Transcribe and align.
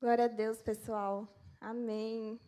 Glória 0.00 0.24
a 0.26 0.28
Deus, 0.28 0.60
pessoal. 0.60 1.28
Amém. 1.60 2.38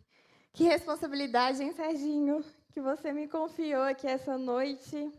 Que 0.53 0.63
responsabilidade, 0.63 1.63
hein, 1.63 1.73
Serginho? 1.73 2.43
Que 2.71 2.81
você 2.81 3.11
me 3.11 3.27
confiou 3.27 3.83
aqui 3.83 4.07
essa 4.07 4.37
noite. 4.37 5.11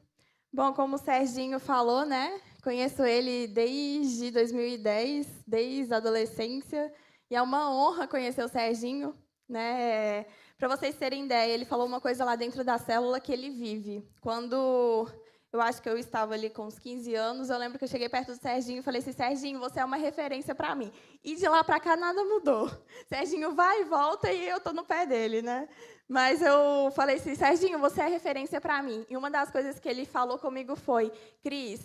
Bom, 0.53 0.73
como 0.73 0.97
o 0.97 0.99
Serginho 0.99 1.59
falou, 1.59 2.05
né? 2.07 2.41
Conheço 2.63 3.05
ele 3.05 3.47
desde 3.49 4.31
2010, 4.31 5.45
desde 5.47 5.93
a 5.93 5.97
adolescência, 5.99 6.93
e 7.31 7.37
é 7.37 7.43
uma 7.43 7.71
honra 7.71 8.09
conhecer 8.09 8.43
o 8.43 8.49
Serginho, 8.49 9.17
né? 9.49 10.25
Para 10.57 10.69
vocês 10.69 10.97
terem 10.97 11.25
ideia, 11.25 11.53
ele 11.53 11.65
falou 11.65 11.87
uma 11.87 12.01
coisa 12.01 12.25
lá 12.25 12.35
dentro 12.35 12.65
da 12.65 12.79
célula 12.79 13.21
que 13.21 13.33
ele 13.33 13.51
vive. 13.51 14.09
Quando 14.21 15.09
eu 15.53 15.61
acho 15.61 15.81
que 15.81 15.89
eu 15.89 15.97
estava 15.97 16.35
ali 16.35 16.51
com 16.51 16.67
uns 16.67 16.79
15 16.79 17.15
anos, 17.15 17.49
eu 17.49 17.57
lembro 17.57 17.79
que 17.79 17.85
eu 17.85 17.89
cheguei 17.89 18.09
perto 18.09 18.33
do 18.33 18.41
Serginho 18.41 18.81
e 18.81 18.83
falei 18.83 19.01
assim, 19.01 19.13
Serginho, 19.13 19.59
você 19.59 19.81
é 19.81 19.85
uma 19.85 19.97
referência 19.97 20.55
para 20.55 20.75
mim. 20.75 20.93
E 21.25 21.37
de 21.37 21.49
lá 21.49 21.65
para 21.65 21.81
cá 21.81 21.97
nada 21.97 22.23
mudou. 22.23 22.71
Serginho 23.09 23.55
vai 23.55 23.81
e 23.81 23.85
volta 23.85 24.31
e 24.31 24.49
eu 24.49 24.59
estou 24.59 24.75
no 24.75 24.85
pé 24.85 25.07
dele, 25.07 25.41
né? 25.41 25.69
Mas 26.07 26.43
eu 26.43 26.91
falei 26.95 27.17
assim, 27.17 27.35
Serginho, 27.35 27.79
você 27.79 28.03
é 28.03 28.07
referência 28.09 28.61
para 28.61 28.83
mim. 28.83 29.07
E 29.09 29.17
uma 29.17 29.31
das 29.31 29.51
coisas 29.51 29.79
que 29.79 29.89
ele 29.89 30.05
falou 30.05 30.39
comigo 30.39 30.77
foi, 30.77 31.11
Cris, 31.43 31.81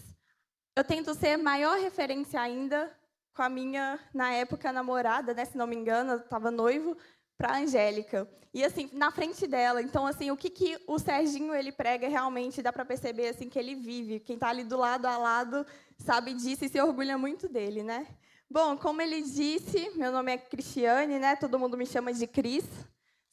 eu 0.75 0.83
tento 0.83 1.13
ser 1.13 1.37
maior 1.37 1.77
referência 1.77 2.41
ainda 2.41 2.91
com 3.33 3.41
a 3.41 3.49
minha, 3.49 3.99
na 4.13 4.31
época, 4.31 4.71
namorada, 4.71 5.33
né, 5.33 5.45
se 5.45 5.57
não 5.57 5.65
me 5.65 5.75
engano, 5.75 6.13
eu 6.13 6.17
estava 6.17 6.51
noivo, 6.51 6.95
para 7.43 7.55
a 7.55 7.59
Angélica. 7.59 8.25
E 8.53 8.63
assim, 8.63 8.89
na 8.93 9.11
frente 9.11 9.45
dela. 9.45 9.81
Então, 9.81 10.07
assim, 10.07 10.31
o 10.31 10.37
que, 10.37 10.49
que 10.49 10.79
o 10.87 10.97
Serginho 10.97 11.53
ele 11.53 11.73
prega 11.73 12.07
realmente 12.07 12.61
dá 12.61 12.71
para 12.71 12.85
perceber 12.85 13.27
assim 13.27 13.49
que 13.49 13.59
ele 13.59 13.75
vive. 13.75 14.21
Quem 14.21 14.35
está 14.35 14.47
ali 14.47 14.63
do 14.63 14.77
lado 14.77 15.05
a 15.07 15.17
lado 15.17 15.65
sabe 15.97 16.33
disso 16.33 16.63
e 16.63 16.69
se 16.69 16.79
orgulha 16.79 17.17
muito 17.17 17.49
dele, 17.49 17.83
né? 17.83 18.07
Bom, 18.49 18.77
como 18.77 19.01
ele 19.01 19.21
disse, 19.23 19.91
meu 19.97 20.09
nome 20.09 20.31
é 20.31 20.37
Cristiane, 20.37 21.19
né? 21.19 21.35
Todo 21.35 21.59
mundo 21.59 21.75
me 21.75 21.85
chama 21.85 22.13
de 22.13 22.25
Cris. 22.25 22.63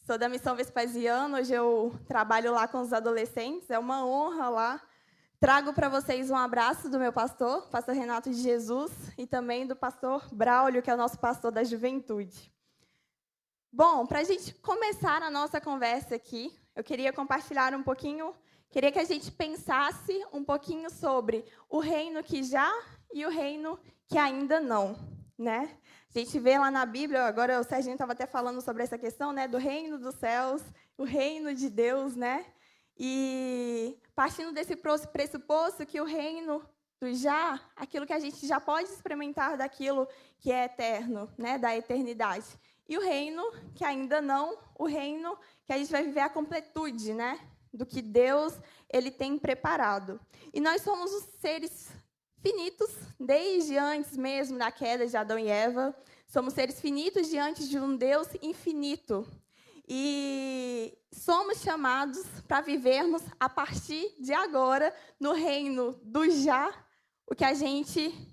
Sou 0.05 0.19
da 0.19 0.29
Missão 0.29 0.57
Vespasiana, 0.57 1.39
hoje 1.39 1.55
eu 1.55 1.95
trabalho 2.09 2.53
lá 2.53 2.67
com 2.67 2.81
os 2.81 2.93
adolescentes, 2.93 3.71
é 3.71 3.79
uma 3.79 4.05
honra 4.05 4.49
lá. 4.49 4.83
Trago 5.39 5.73
para 5.73 5.89
vocês 5.89 6.33
um 6.33 6.37
abraço 6.37 6.91
do 6.91 6.99
meu 6.99 7.13
pastor, 7.13 7.69
pastor 7.69 7.95
Renato 7.95 8.29
de 8.29 8.43
Jesus, 8.43 8.91
e 9.17 9.25
também 9.25 9.69
do 9.69 9.77
pastor 9.77 10.27
Braulio, 10.33 10.83
que 10.83 10.91
é 10.91 10.95
o 10.95 10.97
nosso 10.97 11.19
pastor 11.21 11.53
da 11.53 11.63
juventude. 11.63 12.51
Bom, 13.73 14.05
para 14.05 14.19
a 14.19 14.25
gente 14.25 14.53
começar 14.55 15.23
a 15.23 15.31
nossa 15.31 15.61
conversa 15.61 16.17
aqui, 16.17 16.53
eu 16.75 16.83
queria 16.83 17.13
compartilhar 17.13 17.73
um 17.73 17.85
pouquinho, 17.85 18.35
queria 18.69 18.91
que 18.91 18.99
a 18.99 19.05
gente 19.05 19.31
pensasse 19.31 20.13
um 20.33 20.43
pouquinho 20.43 20.91
sobre 20.91 21.45
o 21.69 21.79
reino 21.79 22.21
que 22.21 22.43
já 22.43 22.69
e 23.15 23.25
o 23.25 23.31
reino 23.31 23.79
que 24.09 24.19
ainda 24.19 24.59
não, 24.59 24.97
né? 25.39 25.79
A 26.13 26.19
gente 26.19 26.37
vê 26.41 26.59
lá 26.59 26.69
na 26.69 26.85
Bíblia, 26.85 27.23
agora 27.23 27.61
o 27.61 27.65
Serginho 27.65 27.93
estava 27.93 28.11
até 28.11 28.27
falando 28.27 28.61
sobre 28.61 28.83
essa 28.83 28.99
questão, 28.99 29.33
né, 29.33 29.47
do 29.47 29.57
reino 29.57 30.01
dos 30.01 30.17
céus, 30.17 30.63
o 30.99 31.05
reino 31.05 31.55
de 31.55 31.71
Deus, 31.71 32.17
né? 32.17 32.45
E 32.99 33.97
partindo 34.17 34.53
desse 34.53 34.75
pressuposto 34.75 35.87
que 35.87 36.01
o 36.01 36.05
reino 36.05 36.61
do 37.01 37.15
já, 37.15 37.61
aquilo 37.77 38.05
que 38.05 38.13
a 38.13 38.19
gente 38.19 38.45
já 38.49 38.61
pode 38.61 38.89
experimentar 38.91 39.57
daquilo 39.57 40.09
que 40.41 40.51
é 40.51 40.65
eterno, 40.65 41.33
né, 41.39 41.57
da 41.57 41.75
eternidade. 41.77 42.59
E 42.91 42.99
o 42.99 43.01
reino 43.01 43.41
que 43.73 43.85
ainda 43.85 44.21
não, 44.21 44.59
o 44.77 44.85
reino 44.85 45.39
que 45.65 45.73
a 45.73 45.79
gente 45.79 45.93
vai 45.93 46.03
viver 46.03 46.23
a 46.23 46.29
completude, 46.29 47.15
né? 47.15 47.39
Do 47.73 47.87
que 47.87 48.03
Deus 48.03 48.53
ele 48.93 49.13
tem 49.13 49.39
preparado. 49.39 50.21
E 50.53 50.61
nós 50.61 50.83
somos 50.83 51.13
os 51.13 51.23
seres 51.39 51.89
finitos 52.43 52.91
desde 53.19 53.79
antes 53.79 54.17
mesmo 54.17 54.59
da 54.59 54.73
queda 54.73 55.07
de 55.07 55.17
Adão 55.17 55.39
e 55.39 55.47
Eva. 55.47 55.95
Somos 56.27 56.53
seres 56.53 56.81
finitos 56.81 57.29
diante 57.29 57.69
de 57.69 57.79
um 57.79 57.97
Deus 57.97 58.27
infinito. 58.43 59.25
E 59.89 60.99
somos 61.13 61.61
chamados 61.61 62.25
para 62.49 62.61
vivermos 62.61 63.23
a 63.39 63.49
partir 63.49 64.17
de 64.19 64.33
agora 64.33 64.93
no 65.21 65.33
reino 65.33 65.93
do 66.03 66.29
já, 66.29 66.75
o 67.25 67.37
que 67.37 67.45
a 67.45 67.55
gente 67.55 68.30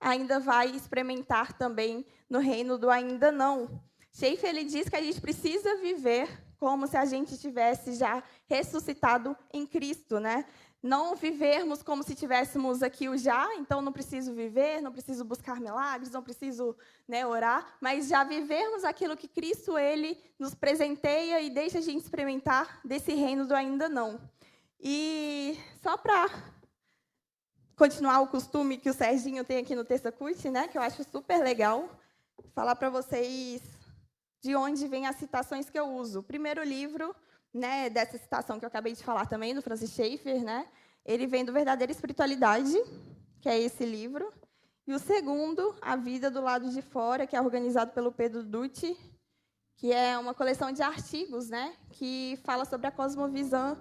ainda 0.00 0.38
vai 0.38 0.70
experimentar 0.70 1.52
também 1.52 2.06
no 2.28 2.38
reino 2.38 2.78
do 2.78 2.90
ainda 2.90 3.32
não. 3.32 3.82
Schaefer 4.12 4.50
ele 4.50 4.64
diz 4.64 4.88
que 4.88 4.96
a 4.96 5.02
gente 5.02 5.20
precisa 5.20 5.76
viver 5.76 6.28
como 6.58 6.86
se 6.86 6.96
a 6.96 7.04
gente 7.04 7.38
tivesse 7.38 7.94
já 7.94 8.22
ressuscitado 8.46 9.36
em 9.52 9.64
Cristo, 9.64 10.18
né? 10.18 10.44
Não 10.82 11.16
vivermos 11.16 11.82
como 11.82 12.04
se 12.04 12.14
tivéssemos 12.14 12.82
aqui 12.82 13.08
o 13.08 13.16
já, 13.16 13.52
então 13.56 13.82
não 13.82 13.92
preciso 13.92 14.32
viver, 14.32 14.80
não 14.80 14.92
preciso 14.92 15.24
buscar 15.24 15.60
milagres, 15.60 16.12
não 16.12 16.22
preciso 16.22 16.76
né, 17.06 17.26
orar, 17.26 17.76
mas 17.80 18.08
já 18.08 18.22
vivermos 18.22 18.84
aquilo 18.84 19.16
que 19.16 19.26
Cristo 19.26 19.76
ele 19.76 20.16
nos 20.38 20.54
presenteia 20.54 21.40
e 21.40 21.50
deixa 21.50 21.78
a 21.78 21.80
gente 21.80 22.02
experimentar 22.02 22.80
desse 22.84 23.12
reino 23.12 23.46
do 23.46 23.54
ainda 23.54 23.88
não. 23.88 24.20
E 24.80 25.58
só 25.82 25.96
para 25.96 26.28
continuar 27.78 28.20
o 28.20 28.26
costume 28.26 28.76
que 28.76 28.90
o 28.90 28.92
Serginho 28.92 29.44
tem 29.44 29.58
aqui 29.58 29.76
no 29.76 29.84
Terça 29.84 30.10
Cut, 30.10 30.50
né, 30.50 30.66
que 30.66 30.76
eu 30.76 30.82
acho 30.82 31.04
super 31.04 31.38
legal, 31.38 31.88
falar 32.52 32.74
para 32.74 32.90
vocês 32.90 33.62
de 34.42 34.56
onde 34.56 34.88
vêm 34.88 35.06
as 35.06 35.14
citações 35.14 35.70
que 35.70 35.78
eu 35.78 35.86
uso. 35.86 36.18
O 36.18 36.22
primeiro 36.24 36.60
livro, 36.64 37.14
né, 37.54 37.88
dessa 37.88 38.18
citação 38.18 38.58
que 38.58 38.64
eu 38.64 38.66
acabei 38.66 38.94
de 38.94 39.04
falar 39.04 39.26
também, 39.26 39.54
do 39.54 39.62
Francis 39.62 39.92
Schaeffer, 39.92 40.42
né, 40.42 40.66
ele 41.06 41.28
vem 41.28 41.44
do 41.44 41.52
Verdadeira 41.52 41.92
Espiritualidade, 41.92 42.74
que 43.40 43.48
é 43.48 43.56
esse 43.56 43.86
livro. 43.86 44.32
E 44.84 44.92
o 44.92 44.98
segundo, 44.98 45.76
A 45.80 45.94
Vida 45.94 46.28
do 46.28 46.40
Lado 46.40 46.68
de 46.70 46.82
Fora, 46.82 47.28
que 47.28 47.36
é 47.36 47.40
organizado 47.40 47.92
pelo 47.92 48.10
Pedro 48.10 48.42
Dutti, 48.42 48.98
que 49.76 49.92
é 49.92 50.18
uma 50.18 50.34
coleção 50.34 50.72
de 50.72 50.82
artigos 50.82 51.48
né, 51.48 51.76
que 51.90 52.40
fala 52.42 52.64
sobre 52.64 52.88
a 52.88 52.90
cosmovisão, 52.90 53.78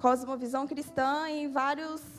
cosmovisão 0.00 0.66
cristã 0.66 1.28
em 1.28 1.48
vários 1.52 2.17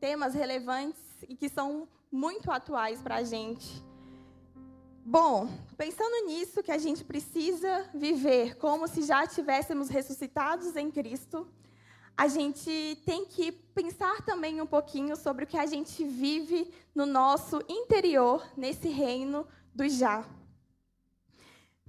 temas 0.00 0.34
relevantes 0.34 1.00
e 1.28 1.36
que 1.36 1.48
são 1.48 1.86
muito 2.10 2.50
atuais 2.50 3.00
para 3.00 3.16
a 3.16 3.22
gente. 3.22 3.84
Bom, 5.04 5.48
pensando 5.76 6.26
nisso, 6.26 6.62
que 6.62 6.72
a 6.72 6.78
gente 6.78 7.04
precisa 7.04 7.88
viver 7.94 8.56
como 8.56 8.88
se 8.88 9.02
já 9.02 9.26
tivéssemos 9.26 9.88
ressuscitados 9.88 10.76
em 10.76 10.90
Cristo, 10.90 11.46
a 12.16 12.28
gente 12.28 13.00
tem 13.04 13.24
que 13.24 13.50
pensar 13.50 14.22
também 14.22 14.60
um 14.60 14.66
pouquinho 14.66 15.16
sobre 15.16 15.44
o 15.44 15.46
que 15.46 15.56
a 15.56 15.66
gente 15.66 16.04
vive 16.04 16.72
no 16.94 17.06
nosso 17.06 17.62
interior, 17.68 18.46
nesse 18.56 18.88
reino 18.88 19.46
do 19.74 19.88
já. 19.88 20.24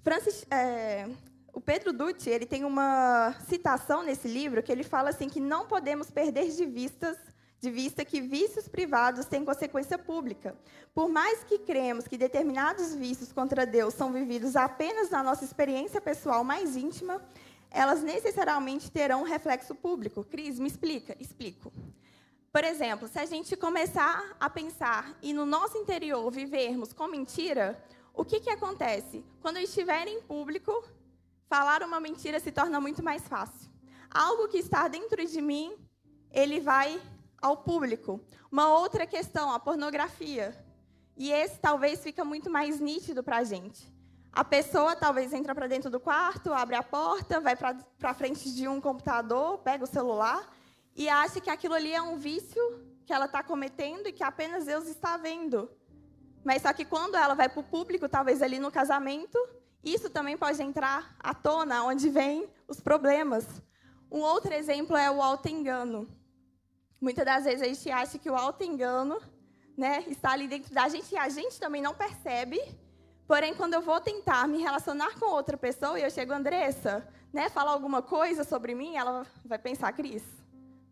Francis, 0.03 0.45
é, 0.49 1.09
o 1.53 1.59
Pedro 1.59 1.91
Dutti 1.93 2.29
ele 2.29 2.45
tem 2.45 2.63
uma 2.63 3.35
citação 3.47 4.03
nesse 4.03 4.27
livro 4.27 4.63
que 4.63 4.71
ele 4.71 4.83
fala 4.83 5.09
assim 5.09 5.29
que 5.29 5.39
não 5.39 5.67
podemos 5.67 6.09
perder 6.09 6.49
de 6.49 6.65
vistas 6.65 7.17
de 7.61 7.69
vista 7.69 8.03
que 8.03 8.19
vícios 8.19 8.67
privados 8.67 9.27
têm 9.27 9.45
consequência 9.45 9.95
pública. 9.95 10.55
Por 10.95 11.07
mais 11.07 11.43
que 11.43 11.59
cremos 11.59 12.07
que 12.07 12.17
determinados 12.17 12.95
vícios 12.95 13.31
contra 13.31 13.67
Deus 13.67 13.93
são 13.93 14.11
vividos 14.11 14.55
apenas 14.55 15.11
na 15.11 15.21
nossa 15.21 15.45
experiência 15.45 16.01
pessoal 16.01 16.43
mais 16.43 16.75
íntima, 16.75 17.21
elas 17.69 18.01
necessariamente 18.01 18.91
terão 18.91 19.21
um 19.21 19.25
reflexo 19.25 19.75
público. 19.75 20.23
Cris, 20.23 20.57
me 20.57 20.67
explica. 20.67 21.15
Explico. 21.19 21.71
Por 22.51 22.63
exemplo, 22.63 23.07
se 23.07 23.19
a 23.19 23.25
gente 23.25 23.55
começar 23.55 24.35
a 24.39 24.49
pensar 24.49 25.15
e 25.21 25.31
no 25.31 25.45
nosso 25.45 25.77
interior 25.77 26.31
vivermos 26.31 26.91
com 26.91 27.07
mentira, 27.07 27.81
o 28.11 28.25
que, 28.25 28.39
que 28.39 28.49
acontece? 28.49 29.23
Quando 29.39 29.57
eu 29.57 29.63
estiver 29.63 30.07
em 30.07 30.19
público, 30.23 30.83
falar 31.47 31.83
uma 31.83 31.99
mentira 31.99 32.39
se 32.39 32.51
torna 32.51 32.81
muito 32.81 33.03
mais 33.03 33.25
fácil. 33.27 33.69
Algo 34.09 34.47
que 34.47 34.57
está 34.57 34.87
dentro 34.87 35.23
de 35.23 35.41
mim, 35.41 35.77
ele 36.31 36.59
vai 36.59 36.99
ao 37.41 37.57
público. 37.57 38.21
Uma 38.51 38.69
outra 38.77 39.07
questão, 39.07 39.51
a 39.51 39.59
pornografia. 39.59 40.55
E 41.17 41.31
esse 41.31 41.59
talvez 41.59 42.01
fica 42.01 42.23
muito 42.23 42.49
mais 42.49 42.79
nítido 42.79 43.23
para 43.23 43.37
a 43.37 43.43
gente. 43.43 43.91
A 44.31 44.45
pessoa 44.45 44.95
talvez 44.95 45.33
entra 45.33 45.53
para 45.53 45.67
dentro 45.67 45.89
do 45.89 45.99
quarto, 45.99 46.53
abre 46.53 46.75
a 46.75 46.83
porta, 46.83 47.41
vai 47.41 47.55
para 47.55 48.13
frente 48.13 48.53
de 48.53 48.67
um 48.67 48.79
computador, 48.79 49.57
pega 49.57 49.83
o 49.83 49.87
celular 49.87 50.49
e 50.95 51.09
acha 51.09 51.41
que 51.41 51.49
aquilo 51.49 51.73
ali 51.73 51.91
é 51.91 52.01
um 52.01 52.17
vício 52.17 52.61
que 53.05 53.11
ela 53.11 53.25
está 53.25 53.43
cometendo 53.43 54.07
e 54.07 54.13
que 54.13 54.23
apenas 54.23 54.65
Deus 54.65 54.87
está 54.87 55.17
vendo. 55.17 55.69
Mas 56.45 56.61
só 56.61 56.71
que 56.71 56.85
quando 56.85 57.15
ela 57.15 57.33
vai 57.33 57.49
para 57.49 57.59
o 57.59 57.63
público, 57.63 58.07
talvez 58.07 58.41
ali 58.41 58.57
no 58.57 58.71
casamento, 58.71 59.37
isso 59.83 60.09
também 60.09 60.37
pode 60.37 60.61
entrar 60.61 61.15
à 61.19 61.33
tona, 61.33 61.83
onde 61.83 62.09
vem 62.09 62.49
os 62.67 62.79
problemas. 62.79 63.45
Um 64.09 64.19
outro 64.19 64.53
exemplo 64.53 64.95
é 64.95 65.11
o 65.11 65.21
auto-engano. 65.21 66.07
Muitas 67.01 67.25
das 67.25 67.45
vezes 67.45 67.63
a 67.63 67.65
gente 67.65 67.89
acha 67.89 68.19
que 68.19 68.29
o 68.29 68.35
auto-engano 68.35 69.19
né, 69.75 70.03
está 70.07 70.33
ali 70.33 70.47
dentro 70.47 70.71
da 70.71 70.87
gente 70.87 71.11
e 71.11 71.17
a 71.17 71.27
gente 71.29 71.59
também 71.59 71.81
não 71.81 71.95
percebe. 71.95 72.61
Porém, 73.27 73.55
quando 73.55 73.73
eu 73.73 73.81
vou 73.81 73.99
tentar 73.99 74.47
me 74.47 74.61
relacionar 74.61 75.17
com 75.19 75.25
outra 75.25 75.57
pessoa 75.57 75.99
e 75.99 76.03
eu 76.03 76.11
chego, 76.11 76.31
Andressa, 76.31 77.07
né, 77.33 77.49
falar 77.49 77.71
alguma 77.71 78.03
coisa 78.03 78.43
sobre 78.43 78.75
mim, 78.75 78.97
ela 78.97 79.25
vai 79.43 79.57
pensar, 79.57 79.91
Cris, 79.93 80.21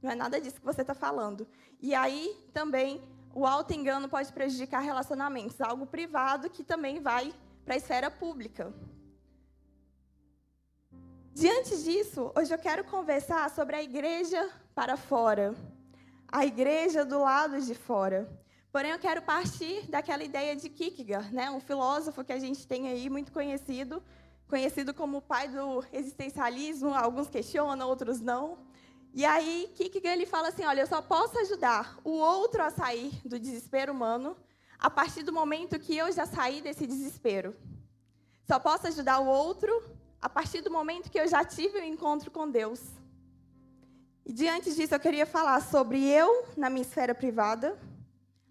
não 0.02 0.10
é 0.10 0.16
nada 0.16 0.42
disso 0.42 0.60
que 0.60 0.66
você 0.66 0.82
está 0.82 0.96
falando. 0.96 1.48
E 1.80 1.94
aí 1.94 2.36
também 2.52 3.04
o 3.36 3.46
auto-engano 3.46 4.10
pode 4.10 4.34
prejudicar 4.34 4.80
relacionamentos, 4.80 5.62
algo 5.62 5.86
privado 5.86 6.50
que 6.50 6.64
também 6.64 7.00
vai 7.00 7.32
para 7.64 7.76
a 7.76 7.78
esfera 7.78 8.10
pública. 8.10 8.74
Diante 11.36 11.84
disso, 11.84 12.32
hoje 12.36 12.52
eu 12.52 12.58
quero 12.58 12.84
conversar 12.84 13.48
sobre 13.52 13.76
a 13.76 13.84
igreja 13.84 14.50
para 14.74 14.98
fora, 14.98 15.54
a 16.32 16.46
igreja 16.46 17.04
do 17.04 17.20
lado 17.20 17.60
de 17.62 17.74
fora. 17.74 18.30
Porém, 18.72 18.92
eu 18.92 19.00
quero 19.00 19.22
partir 19.22 19.90
daquela 19.90 20.24
ideia 20.24 20.56
de 20.56 20.70
Kierkegaard, 20.70 21.34
né? 21.34 21.50
um 21.50 21.60
filósofo 21.60 22.24
que 22.24 22.32
a 22.32 22.40
gente 22.40 22.68
tem 22.68 22.88
aí 22.88 23.10
muito 23.10 23.32
conhecido, 23.32 24.02
conhecido 24.48 24.94
como 24.94 25.18
o 25.18 25.22
pai 25.22 25.48
do 25.48 25.84
existencialismo, 25.92 26.94
alguns 26.94 27.28
questionam, 27.28 27.88
outros 27.88 28.22
não. 28.22 28.60
E 29.12 29.26
aí, 29.26 29.72
Kierkegaard 29.76 30.20
ele 30.20 30.28
fala 30.28 30.50
assim, 30.50 30.66
olha, 30.66 30.82
eu 30.82 30.88
só 30.88 31.02
posso 31.02 31.40
ajudar 31.40 31.98
o 32.04 32.12
outro 32.12 32.62
a 32.62 32.70
sair 32.70 33.12
do 33.26 33.40
desespero 33.40 33.92
humano 33.92 34.38
a 34.78 34.90
partir 34.90 35.24
do 35.24 35.34
momento 35.34 35.80
que 35.80 35.98
eu 35.98 36.12
já 36.12 36.28
saí 36.28 36.62
desse 36.62 36.86
desespero. 36.86 37.56
Só 38.48 38.60
posso 38.60 38.88
ajudar 38.88 39.20
o 39.20 39.28
outro 39.28 39.84
a 40.22 40.30
partir 40.30 40.62
do 40.62 40.70
momento 40.70 41.10
que 41.10 41.20
eu 41.20 41.28
já 41.28 41.44
tive 41.44 41.80
o 41.80 41.82
um 41.82 41.86
encontro 41.86 42.30
com 42.30 42.50
Deus. 42.50 42.99
E 44.30 44.32
diante 44.32 44.76
disso, 44.76 44.94
eu 44.94 45.00
queria 45.00 45.26
falar 45.26 45.60
sobre 45.60 46.08
eu 46.08 46.46
na 46.56 46.70
minha 46.70 46.84
esfera 46.84 47.16
privada, 47.16 47.76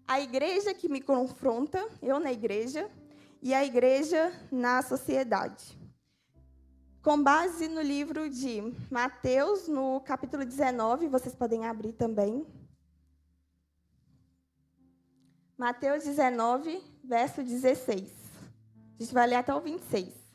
a 0.05 0.19
igreja 0.19 0.73
que 0.73 0.89
me 0.89 0.99
confronta, 0.99 1.87
eu 2.01 2.19
na 2.19 2.33
igreja, 2.33 2.91
e 3.41 3.53
a 3.53 3.63
igreja 3.63 4.29
na 4.51 4.81
sociedade. 4.81 5.79
Com 7.01 7.23
base 7.23 7.69
no 7.69 7.81
livro 7.81 8.29
de 8.29 8.61
Mateus, 8.91 9.69
no 9.69 10.01
capítulo 10.01 10.43
19, 10.43 11.07
vocês 11.07 11.33
podem 11.33 11.65
abrir 11.65 11.93
também. 11.93 12.45
Mateus 15.57 16.03
19, 16.03 16.83
verso 17.05 17.41
16. 17.41 18.11
A 18.99 19.01
gente 19.01 19.13
vai 19.13 19.27
ler 19.27 19.35
até 19.35 19.55
o 19.55 19.61
26. 19.61 20.28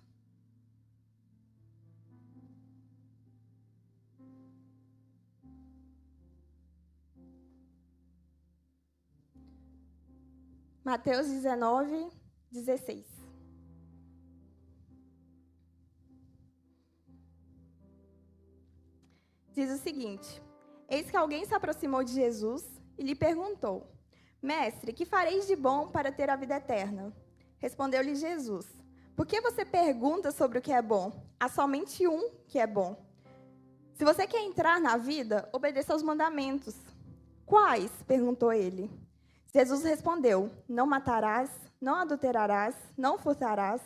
Mateus 10.84 11.26
19, 11.28 12.10
16. 12.50 13.06
Diz 19.54 19.70
o 19.70 19.78
seguinte: 19.78 20.42
Eis 20.86 21.10
que 21.10 21.16
alguém 21.16 21.46
se 21.46 21.54
aproximou 21.54 22.04
de 22.04 22.12
Jesus 22.12 22.62
e 22.98 23.02
lhe 23.02 23.14
perguntou: 23.14 23.86
Mestre, 24.42 24.92
que 24.92 25.06
fareis 25.06 25.46
de 25.46 25.56
bom 25.56 25.88
para 25.88 26.12
ter 26.12 26.28
a 26.28 26.36
vida 26.36 26.56
eterna? 26.56 27.16
Respondeu-lhe 27.56 28.14
Jesus: 28.14 28.66
Por 29.16 29.24
que 29.24 29.40
você 29.40 29.64
pergunta 29.64 30.30
sobre 30.30 30.58
o 30.58 30.62
que 30.62 30.70
é 30.70 30.82
bom? 30.82 31.10
Há 31.40 31.48
somente 31.48 32.06
um 32.06 32.30
que 32.46 32.58
é 32.58 32.66
bom. 32.66 33.02
Se 33.94 34.04
você 34.04 34.26
quer 34.26 34.42
entrar 34.42 34.78
na 34.82 34.98
vida, 34.98 35.48
obedeça 35.50 35.94
aos 35.94 36.02
mandamentos. 36.02 36.76
Quais? 37.46 37.90
perguntou 38.06 38.52
ele. 38.52 38.90
Jesus 39.54 39.84
respondeu: 39.84 40.50
Não 40.68 40.84
matarás, 40.84 41.48
não 41.80 41.94
adulterarás, 41.94 42.74
não 42.98 43.16
furtarás, 43.16 43.80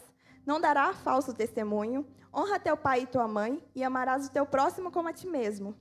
não 0.46 0.58
dará 0.58 0.94
falso 0.94 1.34
testemunho, 1.34 2.06
honra 2.34 2.58
teu 2.58 2.74
pai 2.74 3.02
e 3.02 3.06
tua 3.06 3.28
mãe, 3.28 3.62
e 3.74 3.84
amarás 3.84 4.26
o 4.26 4.30
teu 4.30 4.46
próximo 4.46 4.90
como 4.90 5.10
a 5.10 5.12
ti 5.12 5.26
mesmo. 5.26 5.76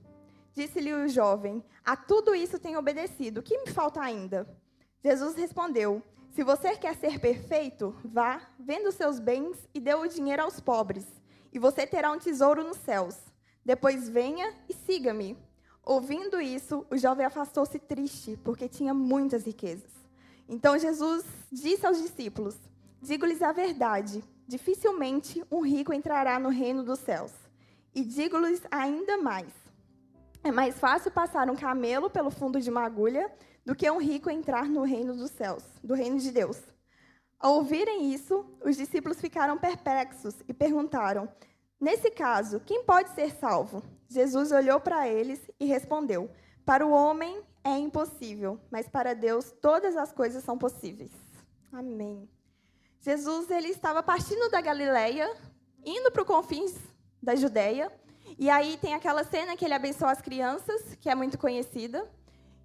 Disse-lhe 0.52 0.92
o 0.92 1.08
jovem: 1.08 1.64
A 1.82 1.96
tudo 1.96 2.34
isso 2.34 2.58
tenho 2.58 2.78
obedecido, 2.78 3.40
o 3.40 3.42
que 3.42 3.56
me 3.56 3.68
falta 3.68 4.02
ainda? 4.02 4.46
Jesus 5.02 5.34
respondeu: 5.36 6.02
Se 6.32 6.44
você 6.44 6.76
quer 6.76 6.94
ser 6.94 7.18
perfeito, 7.18 7.96
vá, 8.04 8.42
venda 8.60 8.90
os 8.90 8.94
seus 8.94 9.18
bens 9.18 9.56
e 9.72 9.80
dê 9.80 9.94
o 9.94 10.06
dinheiro 10.06 10.42
aos 10.42 10.60
pobres, 10.60 11.06
e 11.50 11.58
você 11.58 11.86
terá 11.86 12.12
um 12.12 12.18
tesouro 12.18 12.62
nos 12.62 12.76
céus. 12.76 13.16
Depois 13.64 14.06
venha 14.06 14.54
e 14.68 14.74
siga-me. 14.74 15.47
Ouvindo 15.88 16.38
isso, 16.38 16.84
o 16.90 16.98
jovem 16.98 17.24
afastou-se 17.24 17.78
triste, 17.78 18.38
porque 18.44 18.68
tinha 18.68 18.92
muitas 18.92 19.46
riquezas. 19.46 19.90
Então 20.46 20.78
Jesus 20.78 21.24
disse 21.50 21.86
aos 21.86 21.96
discípulos: 21.96 22.54
Digo-lhes 23.00 23.40
a 23.40 23.52
verdade, 23.52 24.22
dificilmente 24.46 25.42
um 25.50 25.62
rico 25.62 25.94
entrará 25.94 26.38
no 26.38 26.50
reino 26.50 26.84
dos 26.84 26.98
céus. 26.98 27.32
E 27.94 28.04
digo-lhes 28.04 28.60
ainda 28.70 29.16
mais: 29.16 29.48
é 30.44 30.52
mais 30.52 30.78
fácil 30.78 31.10
passar 31.10 31.48
um 31.48 31.56
camelo 31.56 32.10
pelo 32.10 32.30
fundo 32.30 32.60
de 32.60 32.68
uma 32.68 32.84
agulha 32.84 33.32
do 33.64 33.74
que 33.74 33.90
um 33.90 33.98
rico 33.98 34.28
entrar 34.28 34.66
no 34.66 34.82
reino 34.82 35.16
dos 35.16 35.30
céus, 35.30 35.64
do 35.82 35.94
reino 35.94 36.18
de 36.18 36.30
Deus. 36.30 36.60
Ao 37.40 37.54
ouvirem 37.54 38.12
isso, 38.12 38.44
os 38.62 38.76
discípulos 38.76 39.22
ficaram 39.22 39.56
perplexos 39.56 40.34
e 40.46 40.52
perguntaram: 40.52 41.26
Nesse 41.80 42.10
caso, 42.10 42.60
quem 42.60 42.84
pode 42.84 43.08
ser 43.14 43.30
salvo? 43.30 43.82
Jesus 44.08 44.50
olhou 44.52 44.80
para 44.80 45.08
eles 45.08 45.40
e 45.60 45.66
respondeu: 45.66 46.30
Para 46.64 46.86
o 46.86 46.90
homem 46.90 47.42
é 47.62 47.76
impossível, 47.76 48.58
mas 48.70 48.88
para 48.88 49.14
Deus 49.14 49.52
todas 49.60 49.96
as 49.96 50.12
coisas 50.12 50.42
são 50.42 50.56
possíveis. 50.56 51.12
Amém. 51.72 52.28
Jesus 53.00 53.50
ele 53.50 53.68
estava 53.68 54.02
partindo 54.02 54.50
da 54.50 54.60
Galileia, 54.60 55.30
indo 55.84 56.10
para 56.10 56.22
o 56.22 56.26
confins 56.26 56.74
da 57.22 57.34
Judéia, 57.34 57.92
e 58.38 58.48
aí 58.50 58.76
tem 58.78 58.94
aquela 58.94 59.24
cena 59.24 59.56
que 59.56 59.64
ele 59.64 59.74
abençoa 59.74 60.10
as 60.10 60.20
crianças, 60.20 60.96
que 61.00 61.08
é 61.08 61.14
muito 61.14 61.38
conhecida. 61.38 62.08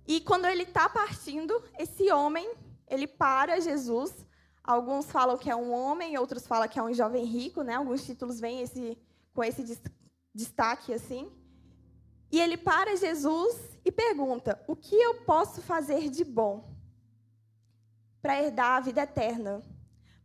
E 0.08 0.22
quando 0.22 0.46
ele 0.46 0.64
está 0.64 0.90
partindo, 0.90 1.62
esse 1.78 2.12
homem, 2.12 2.50
ele 2.88 3.08
para 3.08 3.60
Jesus. 3.60 4.26
Alguns 4.64 5.12
falam 5.12 5.38
que 5.38 5.50
é 5.50 5.56
um 5.56 5.72
homem, 5.72 6.18
outros 6.18 6.48
falam 6.48 6.68
que 6.68 6.80
é 6.80 6.84
um 6.84 6.94
jovem 6.94 7.26
rico, 7.26 7.64
né? 7.64 7.76
Alguns 7.76 8.06
títulos 8.06 8.40
vêm 8.40 8.62
esse, 8.62 8.98
com 9.34 9.44
esse 9.44 9.64
destaque 10.34 10.94
assim. 10.94 11.32
E 12.32 12.40
ele 12.40 12.58
para 12.58 12.96
Jesus 12.96 13.56
e 13.86 13.92
pergunta: 13.92 14.64
O 14.68 14.76
que 14.76 14.96
eu 14.96 15.22
posso 15.22 15.62
fazer 15.62 16.10
de 16.10 16.24
bom 16.24 16.74
para 18.22 18.42
herdar 18.42 18.78
a 18.78 18.80
vida 18.80 19.02
eterna? 19.02 19.62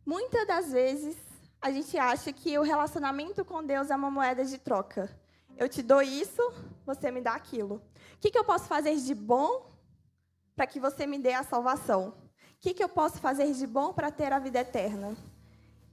Muitas 0.05 0.47
das 0.47 0.71
vezes 0.71 1.15
a 1.61 1.69
gente 1.71 1.97
acha 1.97 2.31
que 2.31 2.57
o 2.57 2.63
relacionamento 2.63 3.43
com 3.43 3.63
Deus 3.63 3.91
é 3.91 3.95
uma 3.95 4.09
moeda 4.09 4.43
de 4.45 4.57
troca. 4.57 5.15
Eu 5.57 5.67
te 5.67 5.83
dou 5.83 6.01
isso, 6.01 6.41
você 6.85 7.11
me 7.11 7.21
dá 7.21 7.33
aquilo. 7.33 7.75
O 8.15 8.17
que, 8.19 8.31
que 8.31 8.37
eu 8.37 8.45
posso 8.45 8.65
fazer 8.65 8.95
de 8.95 9.13
bom 9.13 9.69
para 10.55 10.65
que 10.65 10.79
você 10.79 11.05
me 11.05 11.19
dê 11.19 11.33
a 11.33 11.43
salvação? 11.43 12.09
O 12.09 12.61
que, 12.61 12.73
que 12.73 12.83
eu 12.83 12.89
posso 12.89 13.19
fazer 13.19 13.53
de 13.53 13.67
bom 13.67 13.93
para 13.93 14.09
ter 14.09 14.31
a 14.31 14.39
vida 14.39 14.59
eterna? 14.59 15.15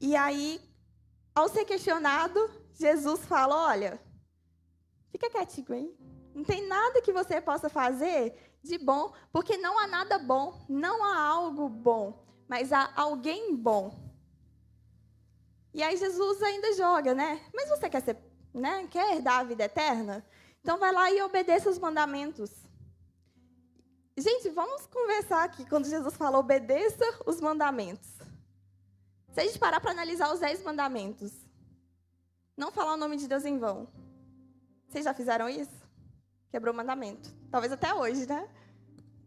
E 0.00 0.16
aí, 0.16 0.60
ao 1.34 1.48
ser 1.48 1.64
questionado, 1.64 2.50
Jesus 2.74 3.24
fala: 3.26 3.68
Olha, 3.68 4.00
fica 5.16 5.30
quietinho 5.30 5.72
aí. 5.72 5.96
Não 6.34 6.44
tem 6.44 6.66
nada 6.66 7.00
que 7.00 7.12
você 7.12 7.40
possa 7.40 7.70
fazer 7.70 8.34
de 8.62 8.76
bom, 8.76 9.12
porque 9.32 9.56
não 9.56 9.78
há 9.78 9.86
nada 9.86 10.18
bom, 10.18 10.60
não 10.68 11.02
há 11.02 11.18
algo 11.18 11.68
bom, 11.68 12.22
mas 12.46 12.72
há 12.72 12.92
alguém 12.94 13.56
bom. 13.56 13.98
E 15.72 15.82
aí 15.82 15.96
Jesus 15.96 16.42
ainda 16.42 16.74
joga, 16.74 17.14
né? 17.14 17.42
Mas 17.54 17.70
você 17.70 17.88
quer 17.88 18.02
ser, 18.02 18.18
né? 18.52 18.86
Quer 18.90 19.16
herdar 19.16 19.40
a 19.40 19.44
vida 19.44 19.64
eterna? 19.64 20.24
Então 20.60 20.78
vai 20.78 20.92
lá 20.92 21.10
e 21.10 21.22
obedeça 21.22 21.70
os 21.70 21.78
mandamentos. 21.78 22.50
Gente, 24.18 24.50
vamos 24.50 24.86
conversar 24.86 25.44
aqui 25.44 25.66
quando 25.66 25.88
Jesus 25.88 26.16
fala 26.16 26.38
obedeça 26.38 27.04
os 27.24 27.40
mandamentos. 27.40 28.08
Se 29.32 29.40
a 29.40 29.44
gente 29.44 29.58
parar 29.58 29.80
para 29.80 29.90
analisar 29.90 30.32
os 30.32 30.40
dez 30.40 30.62
mandamentos, 30.62 31.32
não 32.56 32.72
falar 32.72 32.94
o 32.94 32.96
nome 32.96 33.16
de 33.16 33.28
Deus 33.28 33.44
em 33.44 33.58
vão. 33.58 33.86
Vocês 34.88 35.04
já 35.04 35.12
fizeram 35.12 35.48
isso? 35.48 35.84
Quebrou 36.50 36.72
o 36.72 36.76
mandamento. 36.76 37.30
Talvez 37.50 37.72
até 37.72 37.94
hoje, 37.94 38.26
né? 38.26 38.48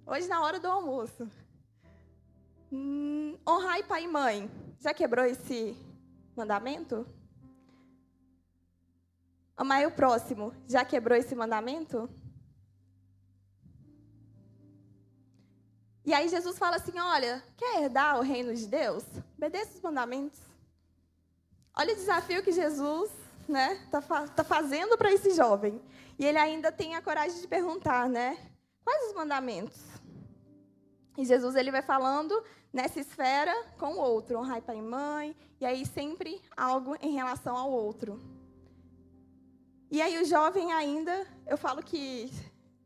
Hoje 0.05 0.27
na 0.27 0.41
hora 0.41 0.59
do 0.59 0.67
almoço. 0.67 1.29
Hum, 2.71 3.37
honrar 3.47 3.85
pai 3.87 4.03
e 4.03 4.07
mãe. 4.07 4.49
Já 4.79 4.93
quebrou 4.93 5.25
esse 5.25 5.75
mandamento? 6.35 7.05
Amar 9.55 9.85
o 9.85 9.91
próximo. 9.91 10.53
Já 10.67 10.85
quebrou 10.85 11.17
esse 11.17 11.35
mandamento? 11.35 12.09
E 16.05 16.13
aí 16.13 16.29
Jesus 16.29 16.57
fala 16.57 16.77
assim: 16.77 16.97
olha, 16.97 17.43
quer 17.57 17.83
herdar 17.83 18.17
o 18.17 18.23
reino 18.23 18.55
de 18.55 18.65
Deus? 18.65 19.03
Obedeça 19.37 19.75
os 19.75 19.81
mandamentos. 19.81 20.39
Olha 21.77 21.93
o 21.93 21.95
desafio 21.95 22.41
que 22.41 22.51
Jesus 22.51 23.11
né, 23.49 23.85
tá, 23.89 24.01
tá 24.01 24.43
fazendo 24.43 24.97
para 24.97 25.11
esse 25.11 25.31
jovem. 25.31 25.81
E 26.17 26.25
ele 26.25 26.37
ainda 26.37 26.71
tem 26.71 26.95
a 26.95 27.01
coragem 27.01 27.41
de 27.41 27.47
perguntar, 27.47 28.07
né? 28.07 28.37
Quais 28.83 29.07
os 29.07 29.13
mandamentos? 29.15 29.81
E 31.17 31.25
Jesus 31.25 31.55
ele 31.55 31.71
vai 31.71 31.81
falando 31.81 32.41
nessa 32.71 32.99
esfera 32.99 33.53
com 33.77 33.93
o 33.93 33.99
outro, 33.99 34.37
honrar 34.37 34.61
pai 34.61 34.77
e 34.77 34.81
mãe, 34.81 35.35
e 35.59 35.65
aí 35.65 35.85
sempre 35.85 36.41
algo 36.55 36.95
em 37.01 37.11
relação 37.11 37.55
ao 37.57 37.71
outro. 37.71 38.21
E 39.91 40.01
aí 40.01 40.21
o 40.21 40.25
jovem 40.25 40.71
ainda, 40.71 41.25
eu 41.47 41.57
falo 41.57 41.81
que 41.81 42.31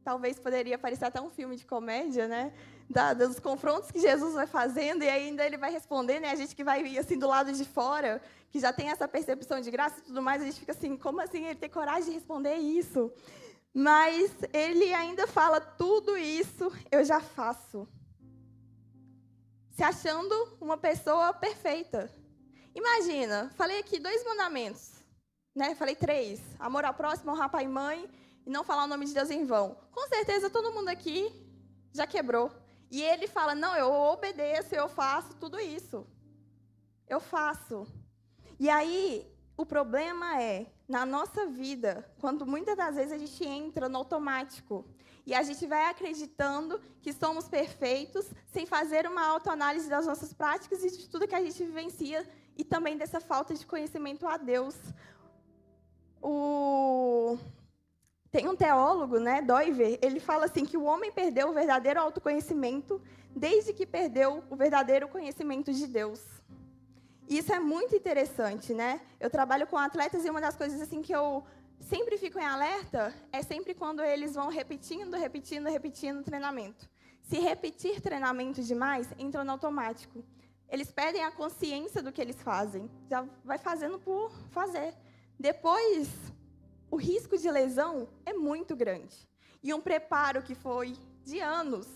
talvez 0.04 0.40
poderia 0.40 0.78
parecer 0.78 1.06
até 1.06 1.22
um 1.22 1.30
filme 1.30 1.56
de 1.56 1.66
comédia, 1.66 2.28
né? 2.28 2.54
Da, 2.94 3.14
dos 3.14 3.40
confrontos 3.40 3.92
que 3.92 4.00
Jesus 4.00 4.34
vai 4.34 4.48
fazendo, 4.48 5.04
e 5.04 5.10
ainda 5.10 5.46
ele 5.46 5.58
vai 5.58 5.72
respondendo, 5.72 6.22
né? 6.22 6.30
A 6.30 6.36
gente 6.36 6.56
que 6.56 6.64
vai 6.64 6.98
assim 6.98 7.18
do 7.18 7.28
lado 7.28 7.52
de 7.52 7.66
fora, 7.66 8.22
que 8.52 8.60
já 8.60 8.72
tem 8.72 8.90
essa 8.90 9.08
percepção 9.08 9.60
de 9.60 9.72
graça 9.72 10.00
e 10.00 10.04
tudo 10.04 10.22
mais, 10.22 10.42
a 10.42 10.46
gente 10.46 10.60
fica 10.60 10.72
assim, 10.72 10.96
como 10.96 11.20
assim 11.20 11.46
ele 11.46 11.60
tem 11.60 11.70
coragem 11.70 12.06
de 12.06 12.12
responder 12.12 12.56
isso? 12.56 13.12
Mas 13.74 14.32
ele 14.54 14.94
ainda 14.94 15.26
fala, 15.26 15.60
tudo 15.60 16.16
isso 16.16 16.72
eu 16.92 17.04
já 17.04 17.20
faço. 17.20 17.88
Se 19.72 19.82
achando 19.82 20.36
uma 20.62 20.78
pessoa 20.78 21.34
perfeita. 21.34 22.14
Imagina, 22.76 23.52
falei 23.56 23.80
aqui 23.80 24.00
dois 24.00 24.24
mandamentos, 24.24 24.92
né? 25.56 25.74
Falei 25.74 25.96
três: 25.96 26.40
amor 26.60 26.86
ao 26.86 26.94
próximo, 26.94 27.32
honrar 27.32 27.50
pai 27.50 27.66
e 27.66 27.68
mãe 27.68 28.08
e 28.46 28.50
não 28.50 28.64
falar 28.64 28.84
o 28.84 28.88
nome 28.88 29.06
de 29.06 29.14
Deus 29.14 29.32
em 29.32 29.46
vão. 29.46 29.76
Com 29.92 30.08
certeza 30.08 30.50
todo 30.50 30.72
mundo 30.72 30.90
aqui 30.90 31.32
já 31.92 32.06
quebrou. 32.06 32.52
E 32.94 33.02
ele 33.02 33.28
fala: 33.28 33.56
Não, 33.56 33.76
eu 33.76 33.92
obedeço, 33.92 34.76
eu 34.76 34.88
faço 34.88 35.34
tudo 35.38 35.60
isso. 35.60 36.06
Eu 37.10 37.20
faço. 37.20 37.88
E 38.60 38.70
aí, 38.70 39.28
o 39.58 39.66
problema 39.66 40.40
é, 40.40 40.68
na 40.88 41.04
nossa 41.04 41.48
vida, 41.48 42.08
quando 42.22 42.46
muitas 42.46 42.78
das 42.78 42.96
vezes 42.96 43.12
a 43.12 43.18
gente 43.18 43.44
entra 43.44 43.90
no 43.90 43.98
automático 43.98 44.86
e 45.26 45.34
a 45.34 45.42
gente 45.42 45.66
vai 45.66 45.90
acreditando 45.90 46.80
que 47.02 47.12
somos 47.12 47.48
perfeitos, 47.48 48.30
sem 48.46 48.68
fazer 48.68 49.08
uma 49.08 49.26
autoanálise 49.26 49.90
das 49.90 50.06
nossas 50.06 50.32
práticas 50.32 50.84
e 50.84 50.96
de 50.96 51.10
tudo 51.10 51.28
que 51.28 51.34
a 51.34 51.42
gente 51.42 51.64
vivencia 51.64 52.24
e 52.56 52.64
também 52.64 52.96
dessa 52.96 53.20
falta 53.20 53.56
de 53.56 53.66
conhecimento 53.66 54.28
a 54.28 54.38
Deus. 54.38 54.76
O 56.22 57.40
tem 58.34 58.50
um 58.50 58.56
teólogo, 58.56 59.20
né, 59.20 59.44
Doiver, 59.44 60.00
ele 60.02 60.20
fala 60.20 60.46
assim 60.46 60.66
que 60.66 60.76
o 60.76 60.86
homem 60.86 61.12
perdeu 61.12 61.50
o 61.50 61.54
verdadeiro 61.54 62.00
autoconhecimento 62.00 63.00
desde 63.30 63.72
que 63.74 63.86
perdeu 63.86 64.44
o 64.50 64.56
verdadeiro 64.56 65.08
conhecimento 65.08 65.72
de 65.72 65.86
Deus. 65.86 66.20
E 67.30 67.38
isso 67.38 67.54
é 67.54 67.60
muito 67.60 67.96
interessante, 67.96 68.74
né? 68.74 69.02
Eu 69.20 69.30
trabalho 69.30 69.68
com 69.68 69.78
atletas 69.78 70.26
e 70.26 70.32
uma 70.32 70.42
das 70.42 70.56
coisas 70.56 70.82
assim 70.82 71.04
que 71.04 71.16
eu 71.16 71.44
sempre 71.80 72.18
fico 72.18 72.40
em 72.40 72.44
alerta 72.44 73.14
é 73.32 73.44
sempre 73.44 73.76
quando 73.76 74.02
eles 74.02 74.34
vão 74.34 74.50
repetindo, 74.50 75.16
repetindo, 75.16 75.70
repetindo 75.70 76.22
o 76.22 76.24
treinamento. 76.24 76.90
Se 77.22 77.38
repetir 77.38 78.02
treinamento 78.02 78.64
demais, 78.64 79.08
entra 79.20 79.44
no 79.44 79.52
automático. 79.52 80.26
Eles 80.68 80.92
perdem 80.92 81.24
a 81.24 81.30
consciência 81.30 82.02
do 82.02 82.12
que 82.12 82.20
eles 82.20 82.42
fazem. 82.42 82.90
Já 83.08 83.24
vai 83.46 83.60
fazendo 83.60 84.00
por 84.00 84.32
fazer. 84.50 84.96
Depois, 85.40 86.10
o 86.94 86.96
risco 86.96 87.36
de 87.36 87.50
lesão 87.50 88.08
é 88.24 88.34
muito 88.34 88.76
grande. 88.76 89.28
E 89.64 89.74
um 89.74 89.82
preparo 89.82 90.44
que 90.44 90.54
foi 90.54 90.96
de 91.26 91.40
anos, 91.40 91.88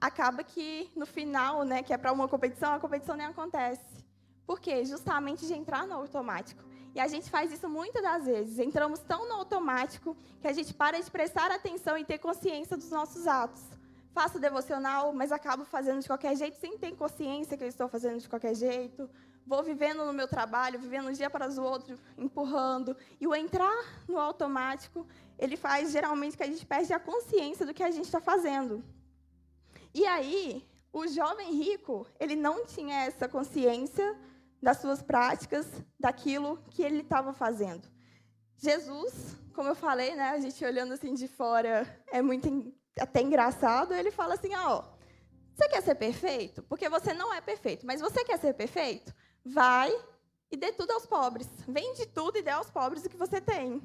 acaba 0.00 0.44
que 0.44 0.88
no 0.94 1.04
final, 1.04 1.64
né, 1.64 1.82
que 1.82 1.92
é 1.92 1.98
para 1.98 2.12
uma 2.12 2.28
competição, 2.28 2.72
a 2.72 2.78
competição 2.78 3.16
nem 3.16 3.26
acontece. 3.26 4.04
Por 4.46 4.60
quê? 4.60 4.84
Justamente 4.84 5.44
de 5.44 5.54
entrar 5.54 5.88
no 5.88 5.94
automático. 5.94 6.62
E 6.94 7.00
a 7.00 7.08
gente 7.08 7.28
faz 7.28 7.50
isso 7.50 7.68
muitas 7.68 8.00
das 8.00 8.26
vezes. 8.26 8.60
Entramos 8.60 9.00
tão 9.00 9.28
no 9.28 9.34
automático 9.34 10.16
que 10.40 10.46
a 10.46 10.52
gente 10.52 10.72
para 10.72 11.00
de 11.00 11.10
prestar 11.10 11.50
atenção 11.50 11.98
e 11.98 12.04
ter 12.04 12.18
consciência 12.18 12.76
dos 12.76 12.90
nossos 12.90 13.26
atos. 13.26 13.64
Faço 14.12 14.38
devocional, 14.38 15.12
mas 15.12 15.32
acabo 15.32 15.64
fazendo 15.64 16.00
de 16.00 16.06
qualquer 16.06 16.36
jeito 16.36 16.60
sem 16.60 16.78
ter 16.78 16.94
consciência 16.94 17.56
que 17.56 17.64
eu 17.64 17.68
estou 17.68 17.88
fazendo 17.88 18.20
de 18.20 18.28
qualquer 18.28 18.54
jeito 18.54 19.10
vou 19.50 19.64
vivendo 19.64 20.04
no 20.04 20.12
meu 20.12 20.28
trabalho, 20.28 20.78
vivendo 20.78 21.08
um 21.08 21.12
dia 21.12 21.28
para 21.28 21.50
o 21.50 21.62
outro, 21.64 21.98
empurrando. 22.16 22.96
E 23.20 23.26
o 23.26 23.34
entrar 23.34 23.84
no 24.06 24.16
automático, 24.16 25.04
ele 25.36 25.56
faz 25.56 25.90
geralmente 25.90 26.36
que 26.36 26.44
a 26.44 26.46
gente 26.46 26.64
perde 26.64 26.92
a 26.92 27.00
consciência 27.00 27.66
do 27.66 27.74
que 27.74 27.82
a 27.82 27.90
gente 27.90 28.04
está 28.04 28.20
fazendo. 28.20 28.84
E 29.92 30.06
aí, 30.06 30.64
o 30.92 31.04
jovem 31.08 31.52
rico, 31.52 32.06
ele 32.20 32.36
não 32.36 32.64
tinha 32.64 33.06
essa 33.06 33.26
consciência 33.28 34.16
das 34.62 34.76
suas 34.76 35.02
práticas, 35.02 35.66
daquilo 35.98 36.62
que 36.70 36.84
ele 36.84 37.00
estava 37.00 37.32
fazendo. 37.32 37.88
Jesus, 38.56 39.34
como 39.52 39.68
eu 39.68 39.74
falei, 39.74 40.14
né, 40.14 40.28
a 40.30 40.38
gente 40.38 40.64
olhando 40.64 40.92
assim 40.92 41.12
de 41.12 41.26
fora 41.26 41.74
é 42.12 42.22
muito 42.22 42.72
até 43.00 43.20
engraçado, 43.20 43.94
ele 43.94 44.12
fala 44.12 44.34
assim, 44.34 44.54
ó, 44.54 44.84
você 45.56 45.68
quer 45.68 45.82
ser 45.82 45.96
perfeito? 45.96 46.62
Porque 46.62 46.88
você 46.88 47.12
não 47.12 47.34
é 47.34 47.40
perfeito, 47.40 47.84
mas 47.84 48.00
você 48.00 48.24
quer 48.24 48.38
ser 48.38 48.54
perfeito? 48.54 49.12
Vai 49.44 49.92
e 50.50 50.56
dê 50.56 50.72
tudo 50.72 50.92
aos 50.92 51.06
pobres. 51.06 51.48
Vende 51.66 52.06
tudo 52.06 52.38
e 52.38 52.42
dê 52.42 52.50
aos 52.50 52.70
pobres 52.70 53.04
o 53.04 53.08
que 53.08 53.16
você 53.16 53.40
tem. 53.40 53.82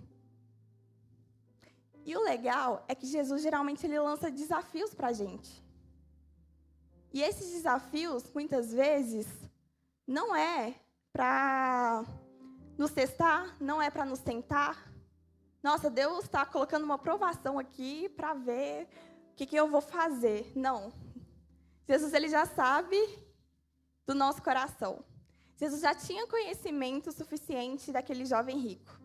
E 2.05 2.15
o 2.15 2.24
legal 2.24 2.85
é 2.88 2.93
que 2.93 3.07
Jesus 3.07 3.41
geralmente 3.41 3.85
ele 3.85 4.00
lança 4.00 4.29
desafios 4.29 4.93
para 4.93 5.07
a 5.07 5.13
gente. 5.13 5.63
E 7.12 7.24
esses 7.24 7.51
desafios, 7.51 8.31
muitas 8.33 8.71
vezes, 8.71 9.27
não 10.05 10.35
é 10.35 10.75
para 11.12 12.03
nos 12.77 12.91
testar, 12.91 13.55
não 13.59 13.81
é 13.81 13.89
para 13.89 14.05
nos 14.05 14.19
tentar. 14.19 14.91
Nossa, 15.63 15.89
Deus 15.89 16.25
está 16.25 16.45
colocando 16.45 16.83
uma 16.83 16.97
provação 16.97 17.57
aqui 17.57 18.09
para 18.09 18.33
ver 18.33 18.88
o 19.31 19.35
que, 19.35 19.45
que 19.45 19.55
eu 19.55 19.67
vou 19.69 19.81
fazer. 19.81 20.51
Não. 20.55 20.93
Jesus 21.88 22.13
ele 22.13 22.29
já 22.29 22.45
sabe 22.45 22.97
do 24.05 24.13
nosso 24.13 24.43
coração. 24.43 25.03
Jesus 25.57 25.81
já 25.81 25.95
tinha 25.95 26.27
conhecimento 26.27 27.12
suficiente 27.12 27.91
daquele 27.91 28.25
jovem 28.25 28.57
rico. 28.57 29.00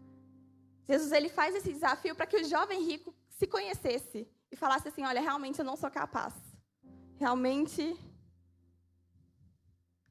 Jesus 0.87 1.13
ele 1.13 1.29
faz 1.29 1.55
esse 1.55 1.73
desafio 1.73 2.15
para 2.17 2.27
que 2.27 2.37
o 2.37 2.45
jovem 2.45 2.85
rico 2.85 3.15
se 3.29 3.47
conhecesse 3.47 4.29
e 4.51 4.57
falasse 4.57 4.89
assim: 4.89 5.05
olha, 5.05 5.21
realmente 5.21 5.61
eu 5.61 5.65
não 5.65 5.77
sou 5.77 5.91
capaz. 5.91 6.35
Realmente, 7.17 7.97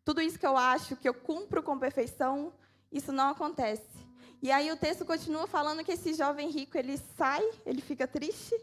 tudo 0.05 0.21
isso 0.21 0.39
que 0.39 0.47
eu 0.47 0.55
acho 0.55 0.95
que 0.95 1.09
eu 1.09 1.13
cumpro 1.13 1.61
com 1.61 1.77
perfeição, 1.77 2.53
isso 2.91 3.11
não 3.11 3.29
acontece. 3.29 4.07
E 4.41 4.51
aí 4.51 4.71
o 4.71 4.77
texto 4.77 5.05
continua 5.05 5.45
falando 5.47 5.83
que 5.83 5.91
esse 5.91 6.13
jovem 6.13 6.49
rico 6.49 6.77
ele 6.77 6.97
sai, 7.17 7.43
ele 7.65 7.81
fica 7.81 8.07
triste 8.07 8.55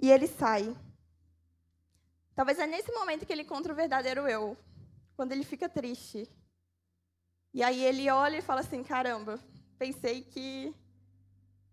e 0.00 0.10
ele 0.10 0.26
sai. 0.26 0.74
Talvez 2.34 2.58
é 2.58 2.66
nesse 2.66 2.90
momento 2.90 3.26
que 3.26 3.32
ele 3.32 3.42
encontra 3.42 3.72
o 3.72 3.76
verdadeiro 3.76 4.26
eu, 4.26 4.56
quando 5.14 5.32
ele 5.32 5.44
fica 5.44 5.68
triste. 5.68 6.28
E 7.54 7.62
aí 7.62 7.84
ele 7.84 8.10
olha 8.10 8.38
e 8.38 8.42
fala 8.42 8.60
assim: 8.60 8.82
caramba, 8.82 9.38
pensei 9.78 10.22
que 10.22 10.74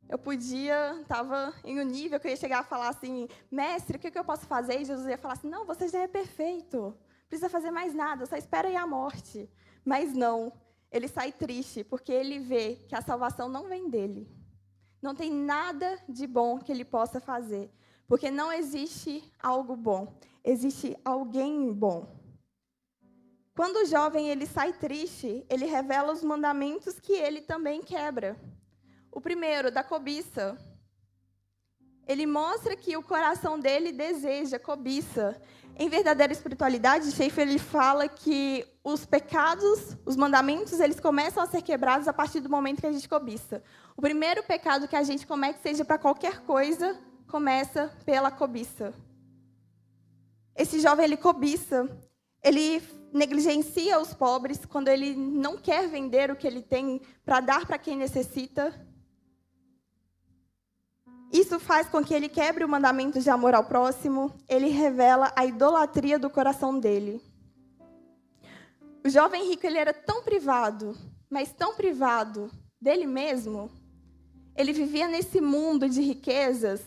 eu 0.08 0.20
podia, 0.20 1.00
estava 1.02 1.54
em 1.64 1.80
um 1.80 1.84
nível 1.84 2.20
que 2.20 2.28
eu 2.28 2.32
ia 2.32 2.38
chegar 2.38 2.60
a 2.60 2.64
falar 2.64 2.90
assim: 2.90 3.28
mestre, 3.50 3.98
o 3.98 4.00
que, 4.00 4.16
eu 4.16 4.24
posso 4.24 4.46
fazer? 4.46 4.80
E 4.80 4.86
Jesus 4.86 5.08
ia 5.08 5.18
falar 5.18 5.34
assim: 5.34 5.50
não, 5.50 5.66
você 5.66 5.88
já 5.88 6.00
é 6.02 6.08
perfeito, 6.08 6.96
precisa 7.28 7.50
fazer 7.50 7.72
mais 7.72 7.96
nada, 7.96 8.28
só 8.28 8.36
espera 8.36 8.68
aí 8.68 8.76
a 8.76 8.86
morte. 8.86 9.50
Mas 9.84 10.14
não, 10.14 10.54
ele 10.92 11.08
sai 11.08 11.32
triste, 11.32 11.84
porque 11.84 12.12
ele 12.12 12.38
vê 12.38 12.76
que 12.88 12.94
a 12.94 13.02
salvação 13.02 13.50
não 13.50 13.68
vem 13.68 13.90
dele. 13.90 14.30
Não 15.02 15.16
tem 15.16 15.32
nada 15.32 15.98
de 16.08 16.28
bom 16.28 16.60
que 16.60 16.72
ele 16.72 16.86
possa 16.86 17.20
fazer, 17.20 17.72
porque 18.08 18.30
não 18.30 18.54
existe 18.54 19.24
algo 19.42 19.76
bom, 19.76 20.14
existe 20.44 20.96
alguém 21.04 21.74
bom. 21.74 22.21
Quando 23.54 23.78
o 23.78 23.86
jovem 23.86 24.30
ele 24.30 24.46
sai 24.46 24.72
triste, 24.72 25.46
ele 25.50 25.66
revela 25.66 26.14
os 26.14 26.24
mandamentos 26.24 27.00
que 27.00 27.14
ele 27.14 27.42
também 27.42 27.82
quebra. 27.82 28.38
O 29.12 29.20
primeiro, 29.20 29.70
da 29.70 29.84
cobiça. 29.84 30.58
Ele 32.08 32.26
mostra 32.26 32.76
que 32.76 32.96
o 32.96 33.04
coração 33.04 33.60
dele 33.60 33.92
deseja 33.92 34.58
cobiça. 34.58 35.40
Em 35.78 35.90
verdadeira 35.90 36.32
espiritualidade, 36.32 37.12
Schaefer 37.12 37.48
ele 37.48 37.60
fala 37.60 38.08
que 38.08 38.66
os 38.84 39.06
pecados, 39.06 39.98
os 40.06 40.16
mandamentos, 40.16 40.80
eles 40.80 41.00
começam 41.00 41.44
a 41.44 41.48
ser 41.48 41.62
quebrados 41.62 42.08
a 42.08 42.14
partir 42.14 42.40
do 42.40 42.50
momento 42.50 42.80
que 42.80 42.88
a 42.88 42.92
gente 42.92 43.08
cobiça. 43.08 43.62
O 43.98 44.02
primeiro 44.02 44.44
pecado 44.44 44.88
que 44.88 44.96
a 44.96 45.04
gente 45.04 45.28
comete, 45.28 45.60
seja 45.62 45.84
para 45.84 45.98
qualquer 45.98 46.42
coisa, 46.42 46.98
começa 47.28 47.92
pela 48.06 48.32
cobiça. 48.32 48.94
Esse 50.56 50.80
jovem 50.80 51.06
ele 51.06 51.18
cobiça, 51.18 51.90
ele 52.44 52.82
negligencia 53.14 54.00
os 54.00 54.14
pobres, 54.14 54.66
quando 54.66 54.88
ele 54.88 55.16
não 55.16 55.58
quer 55.58 55.88
vender 55.88 56.32
o 56.32 56.36
que 56.36 56.48
ele 56.48 56.62
tem 56.62 57.02
para 57.26 57.40
dar 57.40 57.66
para 57.66 57.78
quem 57.78 57.98
necessita. 57.98 58.74
Isso 61.32 61.60
faz 61.60 61.88
com 61.88 62.04
que 62.04 62.14
ele 62.14 62.28
quebre 62.28 62.64
o 62.64 62.70
mandamento 62.70 63.20
de 63.20 63.30
amor 63.30 63.54
ao 63.54 63.64
próximo, 63.64 64.34
ele 64.50 64.68
revela 64.68 65.32
a 65.36 65.46
idolatria 65.46 66.20
do 66.20 66.30
coração 66.30 66.78
dele. 66.80 67.22
O 69.04 69.10
jovem 69.10 69.48
rico 69.50 69.66
ele 69.66 69.78
era 69.78 69.94
tão 69.94 70.22
privado, 70.24 70.96
mas 71.30 71.52
tão 71.52 71.74
privado 71.74 72.52
dele 72.80 73.08
mesmo. 73.08 73.72
Ele 74.56 74.74
vivia 74.74 75.08
nesse 75.08 75.40
mundo 75.40 75.88
de 75.88 76.02
riquezas, 76.02 76.82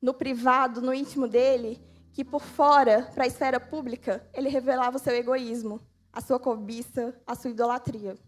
no 0.00 0.14
privado, 0.14 0.80
no 0.80 0.94
íntimo 0.94 1.28
dele, 1.28 1.80
que 2.18 2.24
por 2.24 2.42
fora, 2.42 3.08
para 3.14 3.22
a 3.22 3.26
esfera 3.28 3.60
pública, 3.60 4.28
ele 4.34 4.48
revelava 4.48 4.96
o 4.96 4.98
seu 4.98 5.14
egoísmo, 5.14 5.80
a 6.12 6.20
sua 6.20 6.40
cobiça, 6.40 7.14
a 7.24 7.36
sua 7.36 7.50
idolatria. 7.50 8.18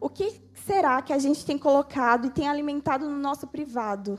O 0.00 0.08
que 0.08 0.40
será 0.64 1.02
que 1.02 1.12
a 1.12 1.18
gente 1.18 1.44
tem 1.44 1.58
colocado 1.58 2.28
e 2.28 2.30
tem 2.30 2.48
alimentado 2.48 3.10
no 3.10 3.18
nosso 3.18 3.48
privado? 3.48 4.16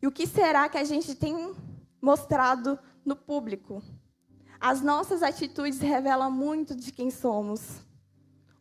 E 0.00 0.06
o 0.06 0.12
que 0.12 0.24
será 0.24 0.68
que 0.68 0.78
a 0.78 0.84
gente 0.84 1.16
tem 1.16 1.52
mostrado 2.00 2.78
no 3.04 3.16
público? 3.16 3.82
as 4.60 4.80
nossas 4.80 5.20
atitudes 5.20 5.80
revelam 5.80 6.30
muito 6.30 6.76
de 6.76 6.92
quem 6.92 7.10
somos. 7.10 7.60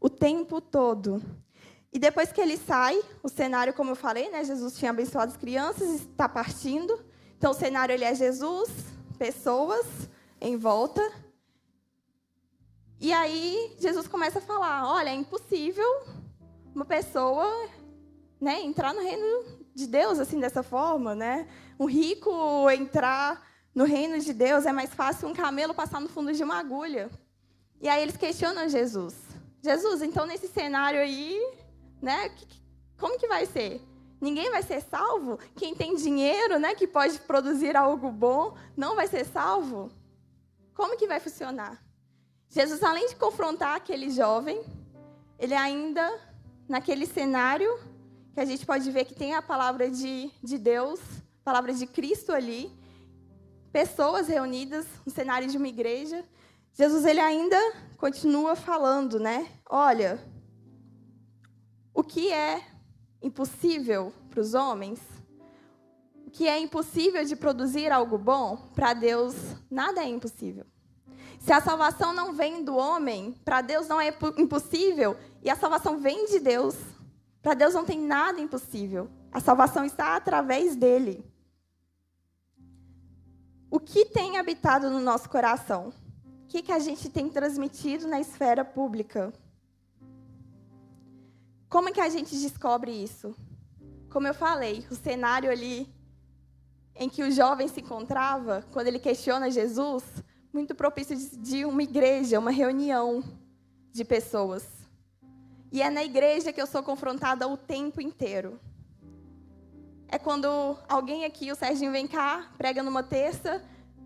O 0.01 0.09
tempo 0.09 0.59
todo. 0.59 1.21
E 1.93 1.99
depois 1.99 2.31
que 2.31 2.41
ele 2.41 2.57
sai, 2.57 2.99
o 3.21 3.29
cenário, 3.29 3.75
como 3.75 3.91
eu 3.91 3.95
falei, 3.95 4.27
né, 4.31 4.43
Jesus 4.43 4.75
tinha 4.75 4.89
abençoado 4.89 5.31
as 5.31 5.37
crianças 5.37 5.87
e 5.87 5.95
está 5.97 6.27
partindo. 6.27 6.99
Então, 7.37 7.51
o 7.51 7.53
cenário 7.53 7.93
ele 7.93 8.03
é 8.03 8.15
Jesus, 8.15 8.94
pessoas 9.15 9.85
em 10.39 10.57
volta. 10.57 11.01
E 12.99 13.11
aí, 13.11 13.75
Jesus 13.79 14.07
começa 14.07 14.39
a 14.39 14.41
falar: 14.41 14.87
olha, 14.87 15.09
é 15.09 15.13
impossível 15.15 15.87
uma 16.73 16.85
pessoa 16.85 17.69
né, 18.39 18.61
entrar 18.61 18.93
no 18.93 19.01
reino 19.01 19.45
de 19.73 19.87
Deus 19.87 20.19
assim 20.19 20.39
dessa 20.39 20.61
forma, 20.61 21.15
né? 21.15 21.47
Um 21.79 21.85
rico 21.85 22.69
entrar 22.71 23.45
no 23.73 23.83
reino 23.83 24.19
de 24.19 24.33
Deus 24.33 24.65
é 24.65 24.71
mais 24.71 24.93
fácil 24.93 25.27
um 25.27 25.33
camelo 25.33 25.73
passar 25.73 25.99
no 25.99 26.07
fundo 26.07 26.31
de 26.31 26.43
uma 26.43 26.57
agulha. 26.59 27.09
E 27.81 27.89
aí 27.89 28.01
eles 28.01 28.15
questionam 28.15 28.69
Jesus. 28.69 29.15
Jesus, 29.61 30.01
então 30.01 30.25
nesse 30.25 30.47
cenário 30.47 30.99
aí, 30.99 31.41
né? 32.01 32.31
Como 32.97 33.19
que 33.19 33.27
vai 33.27 33.45
ser? 33.45 33.81
Ninguém 34.19 34.49
vai 34.49 34.63
ser 34.63 34.81
salvo? 34.81 35.37
Quem 35.55 35.75
tem 35.75 35.95
dinheiro, 35.95 36.57
né, 36.57 36.73
que 36.73 36.87
pode 36.87 37.19
produzir 37.19 37.75
algo 37.75 38.11
bom, 38.11 38.55
não 38.75 38.95
vai 38.95 39.07
ser 39.07 39.25
salvo? 39.25 39.91
Como 40.73 40.97
que 40.97 41.07
vai 41.07 41.19
funcionar? 41.19 41.83
Jesus, 42.49 42.81
além 42.83 43.07
de 43.07 43.15
confrontar 43.15 43.75
aquele 43.75 44.09
jovem, 44.09 44.63
ele 45.37 45.53
ainda, 45.53 46.19
naquele 46.67 47.05
cenário, 47.05 47.69
que 48.33 48.39
a 48.39 48.45
gente 48.45 48.65
pode 48.65 48.89
ver 48.91 49.05
que 49.05 49.13
tem 49.13 49.33
a 49.33 49.41
palavra 49.41 49.89
de, 49.89 50.31
de 50.41 50.57
Deus, 50.57 50.99
palavra 51.43 51.73
de 51.73 51.85
Cristo 51.85 52.31
ali, 52.31 52.71
pessoas 53.71 54.27
reunidas 54.27 54.85
no 55.05 55.11
cenário 55.11 55.47
de 55.47 55.57
uma 55.57 55.67
igreja, 55.67 56.23
Jesus 56.73 57.05
ele 57.05 57.19
ainda 57.19 57.57
continua 57.97 58.55
falando, 58.55 59.19
né? 59.19 59.49
Olha, 59.69 60.19
o 61.93 62.03
que 62.03 62.31
é 62.31 62.61
impossível 63.25 64.13
para 64.29 64.39
os 64.39 64.53
homens, 64.53 64.99
o 66.27 66.29
que 66.29 66.47
é 66.47 66.59
impossível 66.59 67.25
de 67.25 67.35
produzir 67.35 67.91
algo 67.91 68.17
bom, 68.19 68.69
para 68.75 68.93
Deus 68.93 69.35
nada 69.69 70.03
é 70.03 70.07
impossível. 70.07 70.65
Se 71.39 71.51
a 71.51 71.59
salvação 71.59 72.13
não 72.13 72.33
vem 72.33 72.63
do 72.63 72.75
homem, 72.75 73.33
para 73.43 73.61
Deus 73.61 73.87
não 73.87 73.99
é 73.99 74.15
impossível, 74.37 75.17
e 75.43 75.49
a 75.49 75.55
salvação 75.55 75.99
vem 75.99 76.25
de 76.27 76.39
Deus. 76.39 76.75
Para 77.41 77.53
Deus 77.53 77.73
não 77.73 77.85
tem 77.85 77.99
nada 77.99 78.39
impossível. 78.39 79.09
A 79.31 79.39
salvação 79.39 79.83
está 79.85 80.15
através 80.15 80.75
dele. 80.75 81.23
O 83.69 83.79
que 83.79 84.05
tem 84.05 84.37
habitado 84.37 84.89
no 84.89 84.99
nosso 84.99 85.29
coração? 85.29 85.93
O 86.43 86.47
que, 86.47 86.61
que 86.61 86.71
a 86.71 86.79
gente 86.79 87.09
tem 87.09 87.29
transmitido 87.29 88.07
na 88.07 88.19
esfera 88.19 88.63
pública? 88.63 89.33
Como 91.69 91.89
é 91.89 91.91
que 91.91 92.01
a 92.01 92.09
gente 92.09 92.35
descobre 92.35 92.91
isso? 92.91 93.35
Como 94.09 94.27
eu 94.27 94.33
falei, 94.33 94.85
o 94.89 94.95
cenário 94.95 95.51
ali 95.51 95.93
em 96.95 97.09
que 97.09 97.23
o 97.23 97.31
jovem 97.31 97.67
se 97.67 97.81
encontrava, 97.81 98.65
quando 98.71 98.87
ele 98.87 98.99
questiona 98.99 99.51
Jesus, 99.51 100.03
muito 100.53 100.73
propício 100.73 101.17
de 101.17 101.65
uma 101.65 101.83
igreja, 101.83 102.39
uma 102.39 102.51
reunião 102.51 103.21
de 103.91 104.05
pessoas. 104.05 104.65
E 105.71 105.81
é 105.81 105.89
na 105.89 106.03
igreja 106.03 106.53
que 106.53 106.61
eu 106.61 106.67
sou 106.67 106.81
confrontada 106.81 107.47
o 107.47 107.57
tempo 107.57 107.99
inteiro. 107.99 108.57
É 110.07 110.17
quando 110.17 110.77
alguém 110.87 111.25
aqui, 111.25 111.51
o 111.51 111.55
Serginho 111.55 111.91
vem 111.91 112.07
cá, 112.07 112.49
prega 112.57 112.81
numa 112.81 113.03
terça, 113.03 113.61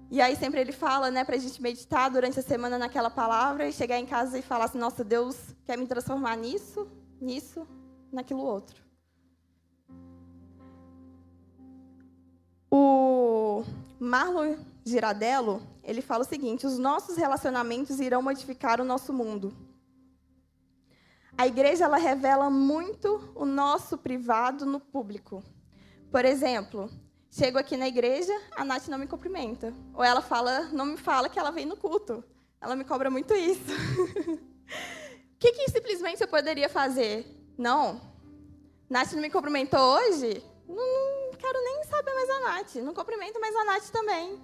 e 0.09 0.19
aí 0.19 0.35
sempre 0.35 0.59
ele 0.59 0.71
fala, 0.71 1.11
né, 1.11 1.23
para 1.23 1.35
a 1.35 1.39
gente 1.39 1.61
meditar 1.61 2.09
durante 2.09 2.39
a 2.39 2.43
semana 2.43 2.79
naquela 2.79 3.11
palavra 3.11 3.67
e 3.67 3.71
chegar 3.71 3.99
em 3.99 4.07
casa 4.07 4.39
e 4.39 4.41
falar 4.41 4.65
assim: 4.65 4.79
Nossa, 4.79 5.03
Deus 5.03 5.37
quer 5.65 5.77
me 5.77 5.85
transformar 5.85 6.35
nisso, 6.35 6.89
nisso, 7.21 7.67
naquilo 8.11 8.41
outro. 8.41 8.81
O 12.71 13.63
Marlon 13.99 14.57
Girardello, 14.85 15.61
ele 15.83 16.01
fala 16.01 16.23
o 16.23 16.27
seguinte: 16.27 16.65
os 16.65 16.77
nossos 16.77 17.17
relacionamentos 17.17 17.99
irão 17.99 18.21
modificar 18.21 18.79
o 18.79 18.85
nosso 18.85 19.11
mundo. 19.11 19.53
A 21.37 21.47
igreja 21.47 21.85
ela 21.85 21.97
revela 21.97 22.49
muito 22.49 23.31
o 23.33 23.45
nosso 23.45 23.97
privado 23.97 24.65
no 24.65 24.79
público. 24.79 25.41
Por 26.11 26.25
exemplo, 26.25 26.89
chego 27.31 27.57
aqui 27.57 27.77
na 27.77 27.87
igreja, 27.87 28.33
a 28.57 28.65
Nath 28.65 28.87
não 28.87 28.97
me 28.97 29.07
cumprimenta. 29.07 29.73
Ou 29.93 30.03
ela 30.03 30.21
fala, 30.21 30.63
não 30.73 30.85
me 30.85 30.97
fala 30.97 31.29
que 31.29 31.39
ela 31.39 31.51
vem 31.51 31.65
no 31.65 31.77
culto. 31.77 32.23
Ela 32.59 32.75
me 32.75 32.83
cobra 32.83 33.09
muito 33.09 33.33
isso. 33.33 33.71
O 35.39 35.41
que, 35.41 35.53
que 35.53 35.71
simplesmente 35.71 36.19
eu 36.21 36.27
poderia 36.27 36.67
fazer? 36.67 37.25
Não. 37.57 38.01
Nath 38.89 39.13
não 39.13 39.21
me 39.21 39.29
cumprimentou 39.29 39.79
hoje? 39.79 40.43
Não, 40.67 40.75
não 41.31 41.37
quero 41.37 41.63
nem 41.63 41.81
saber 41.85 42.13
mais 42.13 42.29
a 42.29 42.39
Nath. 42.41 42.75
Não 42.75 42.93
cumprimento 42.93 43.39
mais 43.39 43.55
a 43.55 43.63
Nath 43.63 43.89
também. 43.89 44.37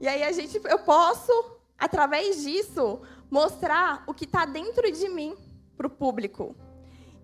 E 0.00 0.08
aí 0.08 0.22
a 0.22 0.32
gente, 0.32 0.58
eu 0.64 0.78
posso, 0.78 1.30
através 1.76 2.42
disso, 2.42 3.02
mostrar 3.30 4.02
o 4.06 4.14
que 4.14 4.24
está 4.24 4.46
dentro 4.46 4.90
de 4.90 5.06
mim 5.06 5.36
para 5.76 5.86
o 5.86 5.90
público. 5.90 6.56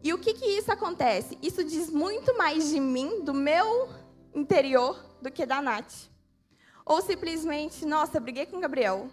E 0.05 0.13
o 0.13 0.19
que, 0.19 0.35
que 0.35 0.45
isso 0.45 0.71
acontece? 0.71 1.39
Isso 1.41 1.65
diz 1.65 1.89
muito 1.89 2.37
mais 2.37 2.69
de 2.69 2.79
mim, 2.79 3.23
do 3.23 3.33
meu 3.33 3.89
interior, 4.35 5.03
do 5.23 5.33
que 5.33 5.47
da 5.47 5.63
Nath. 5.63 6.11
Ou 6.85 7.01
simplesmente, 7.01 7.87
nossa, 7.87 8.21
briguei 8.21 8.45
com 8.45 8.59
o 8.59 8.61
Gabriel. 8.61 9.09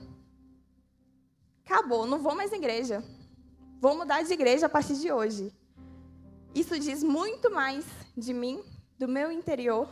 Acabou, 1.66 2.06
não 2.06 2.20
vou 2.20 2.36
mais 2.36 2.52
na 2.52 2.58
igreja. 2.58 3.02
Vou 3.84 3.98
mudar 3.98 4.22
de 4.24 4.32
igreja 4.32 4.68
a 4.68 4.70
partir 4.70 4.96
de 4.96 5.12
hoje. 5.12 5.54
Isso 6.56 6.80
diz 6.80 7.04
muito 7.04 7.52
mais 7.52 7.86
de 8.16 8.34
mim, 8.34 8.64
do 8.98 9.10
meu 9.10 9.30
interior, 9.30 9.90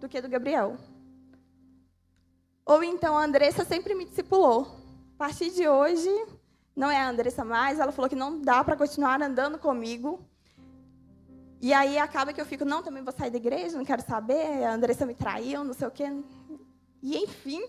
do 0.00 0.08
que 0.08 0.22
do 0.22 0.28
Gabriel. 0.30 0.78
Ou 2.64 2.82
então 2.82 3.14
a 3.14 3.22
Andressa 3.22 3.62
sempre 3.62 3.94
me 3.94 4.06
discipulou. 4.06 4.62
A 5.16 5.18
partir 5.18 5.50
de 5.50 5.68
hoje, 5.68 6.08
não 6.74 6.90
é 6.90 6.96
a 6.96 7.10
Andressa 7.10 7.44
mais, 7.44 7.78
ela 7.78 7.92
falou 7.92 8.08
que 8.08 8.16
não 8.16 8.40
dá 8.40 8.64
para 8.64 8.74
continuar 8.74 9.20
andando 9.20 9.58
comigo. 9.58 10.18
E 11.60 11.74
aí 11.74 11.98
acaba 11.98 12.32
que 12.32 12.40
eu 12.40 12.46
fico, 12.46 12.64
não, 12.64 12.82
também 12.82 13.04
vou 13.04 13.12
sair 13.12 13.28
da 13.28 13.36
igreja, 13.36 13.76
não 13.76 13.84
quero 13.84 14.00
saber, 14.00 14.64
a 14.64 14.72
Andressa 14.72 15.04
me 15.04 15.14
traiu, 15.14 15.62
não 15.62 15.74
sei 15.74 15.86
o 15.86 15.90
quê. 15.90 16.10
E 17.02 17.18
enfim, 17.18 17.62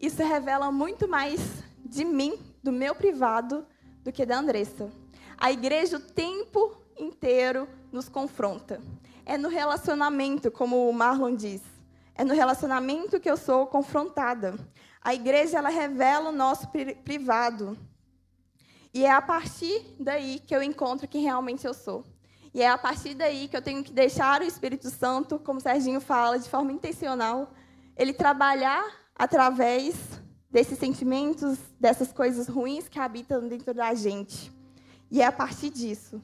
isso 0.00 0.20
revela 0.24 0.72
muito 0.72 1.06
mais 1.06 1.62
de 1.84 2.04
mim, 2.04 2.36
do 2.60 2.72
meu 2.72 2.92
privado, 2.92 3.64
do 4.06 4.12
que 4.12 4.24
da 4.24 4.38
Andressa. 4.38 4.88
A 5.36 5.50
igreja 5.50 5.96
o 5.96 6.00
tempo 6.00 6.80
inteiro 6.96 7.68
nos 7.90 8.08
confronta. 8.08 8.80
É 9.24 9.36
no 9.36 9.48
relacionamento, 9.48 10.48
como 10.48 10.88
o 10.88 10.92
Marlon 10.92 11.34
diz. 11.34 11.60
É 12.14 12.24
no 12.24 12.32
relacionamento 12.32 13.18
que 13.18 13.28
eu 13.28 13.36
sou 13.36 13.66
confrontada. 13.66 14.54
A 15.02 15.12
igreja 15.12 15.58
ela 15.58 15.68
revela 15.68 16.28
o 16.28 16.32
nosso 16.32 16.68
privado. 17.04 17.76
E 18.94 19.04
é 19.04 19.10
a 19.10 19.20
partir 19.20 19.84
daí 19.98 20.38
que 20.38 20.54
eu 20.54 20.62
encontro 20.62 21.08
quem 21.08 21.22
realmente 21.22 21.66
eu 21.66 21.74
sou. 21.74 22.04
E 22.54 22.62
é 22.62 22.70
a 22.70 22.78
partir 22.78 23.14
daí 23.14 23.48
que 23.48 23.56
eu 23.56 23.60
tenho 23.60 23.82
que 23.82 23.92
deixar 23.92 24.40
o 24.40 24.44
Espírito 24.44 24.88
Santo, 24.88 25.38
como 25.40 25.58
o 25.58 25.62
Serginho 25.62 26.00
fala, 26.00 26.38
de 26.38 26.48
forma 26.48 26.70
intencional, 26.70 27.52
ele 27.96 28.12
trabalhar 28.12 28.84
através 29.16 29.96
desses 30.56 30.78
sentimentos, 30.78 31.58
dessas 31.78 32.10
coisas 32.10 32.48
ruins 32.48 32.88
que 32.88 32.98
habitam 32.98 33.46
dentro 33.46 33.74
da 33.74 33.92
gente. 33.92 34.50
E 35.10 35.20
é 35.20 35.26
a 35.26 35.30
partir 35.30 35.68
disso. 35.68 36.22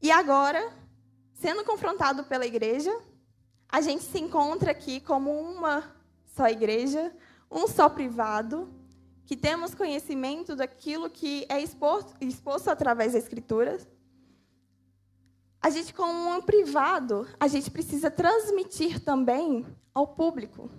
E 0.00 0.10
agora, 0.10 0.72
sendo 1.34 1.62
confrontado 1.64 2.24
pela 2.24 2.46
igreja, 2.46 2.90
a 3.68 3.82
gente 3.82 4.04
se 4.04 4.18
encontra 4.18 4.70
aqui 4.70 5.00
como 5.00 5.30
uma 5.38 5.84
só 6.34 6.48
igreja, 6.48 7.14
um 7.50 7.68
só 7.68 7.90
privado, 7.90 8.72
que 9.26 9.36
temos 9.36 9.74
conhecimento 9.74 10.56
daquilo 10.56 11.10
que 11.10 11.44
é 11.50 11.60
exposto, 11.60 12.14
exposto 12.22 12.70
através 12.70 13.12
da 13.12 13.18
Escritura. 13.18 13.78
A 15.60 15.68
gente, 15.68 15.92
como 15.92 16.30
um 16.30 16.40
privado, 16.40 17.28
a 17.38 17.48
gente 17.48 17.70
precisa 17.70 18.10
transmitir 18.10 18.98
também 19.04 19.66
ao 19.92 20.06
público. 20.06 20.70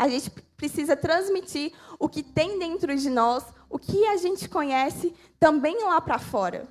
A 0.00 0.08
gente 0.08 0.30
precisa 0.56 0.96
transmitir 0.96 1.74
o 1.98 2.08
que 2.08 2.22
tem 2.22 2.58
dentro 2.58 2.96
de 2.96 3.10
nós, 3.10 3.44
o 3.68 3.78
que 3.78 4.06
a 4.06 4.16
gente 4.16 4.48
conhece, 4.48 5.14
também 5.38 5.84
lá 5.84 6.00
para 6.00 6.18
fora. 6.18 6.66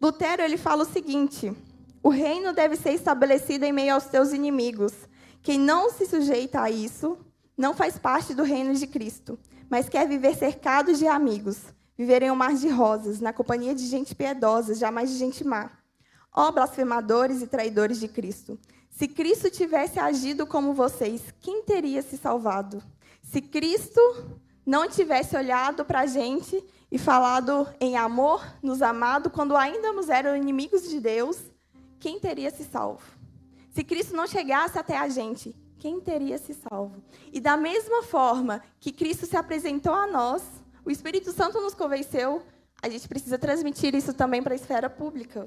Lutero 0.00 0.42
ele 0.42 0.56
fala 0.56 0.84
o 0.84 0.86
seguinte: 0.86 1.52
o 2.00 2.08
reino 2.08 2.52
deve 2.52 2.76
ser 2.76 2.92
estabelecido 2.92 3.64
em 3.64 3.72
meio 3.72 3.94
aos 3.94 4.04
seus 4.04 4.32
inimigos. 4.32 4.92
Quem 5.42 5.58
não 5.58 5.90
se 5.90 6.06
sujeita 6.06 6.60
a 6.60 6.70
isso 6.70 7.18
não 7.58 7.74
faz 7.74 7.98
parte 7.98 8.32
do 8.32 8.44
reino 8.44 8.72
de 8.72 8.86
Cristo, 8.86 9.36
mas 9.68 9.88
quer 9.88 10.06
viver 10.06 10.36
cercado 10.36 10.94
de 10.94 11.08
amigos, 11.08 11.58
viver 11.98 12.22
em 12.22 12.30
um 12.30 12.36
mar 12.36 12.54
de 12.54 12.68
rosas, 12.68 13.18
na 13.18 13.32
companhia 13.32 13.74
de 13.74 13.88
gente 13.88 14.14
piedosa, 14.14 14.72
jamais 14.72 15.10
de 15.10 15.18
gente 15.18 15.42
má. 15.42 15.68
Ó 16.32 16.52
blasfemadores 16.52 17.42
e 17.42 17.48
traidores 17.48 17.98
de 17.98 18.06
Cristo! 18.06 18.56
Se 18.96 19.06
Cristo 19.06 19.50
tivesse 19.50 19.98
agido 19.98 20.46
como 20.46 20.72
vocês, 20.72 21.22
quem 21.42 21.62
teria 21.62 22.00
se 22.00 22.16
salvado? 22.16 22.82
Se 23.22 23.42
Cristo 23.42 24.00
não 24.64 24.88
tivesse 24.88 25.36
olhado 25.36 25.84
para 25.84 26.00
a 26.00 26.06
gente 26.06 26.64
e 26.90 26.96
falado 26.96 27.68
em 27.78 27.98
amor, 27.98 28.42
nos 28.62 28.80
amado, 28.80 29.28
quando 29.28 29.54
ainda 29.54 29.88
éramos 30.10 30.42
inimigos 30.42 30.88
de 30.88 30.98
Deus, 30.98 31.36
quem 32.00 32.18
teria 32.18 32.50
se 32.50 32.64
salvo? 32.64 33.02
Se 33.74 33.84
Cristo 33.84 34.16
não 34.16 34.26
chegasse 34.26 34.78
até 34.78 34.96
a 34.96 35.10
gente, 35.10 35.54
quem 35.78 36.00
teria 36.00 36.38
se 36.38 36.54
salvo? 36.54 37.02
E 37.30 37.38
da 37.38 37.54
mesma 37.54 38.02
forma 38.02 38.62
que 38.80 38.90
Cristo 38.90 39.26
se 39.26 39.36
apresentou 39.36 39.92
a 39.92 40.06
nós, 40.06 40.42
o 40.86 40.90
Espírito 40.90 41.32
Santo 41.32 41.60
nos 41.60 41.74
convenceu, 41.74 42.42
a 42.82 42.88
gente 42.88 43.06
precisa 43.06 43.36
transmitir 43.36 43.94
isso 43.94 44.14
também 44.14 44.42
para 44.42 44.54
a 44.54 44.56
esfera 44.56 44.88
pública. 44.88 45.46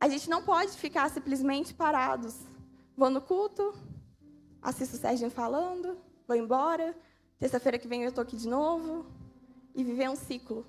A 0.00 0.08
gente 0.08 0.28
não 0.28 0.42
pode 0.42 0.72
ficar 0.72 1.08
simplesmente 1.10 1.72
parados. 1.72 2.36
Vou 2.96 3.10
no 3.10 3.20
culto, 3.20 3.74
assisto 4.60 4.96
o 4.96 4.98
Sérgio 4.98 5.30
falando, 5.30 5.96
vou 6.26 6.36
embora, 6.36 6.94
terça-feira 7.38 7.78
que 7.78 7.88
vem 7.88 8.02
eu 8.02 8.10
estou 8.10 8.22
aqui 8.22 8.36
de 8.36 8.48
novo, 8.48 9.06
e 9.74 9.84
viver 9.84 10.08
um 10.08 10.16
ciclo. 10.16 10.66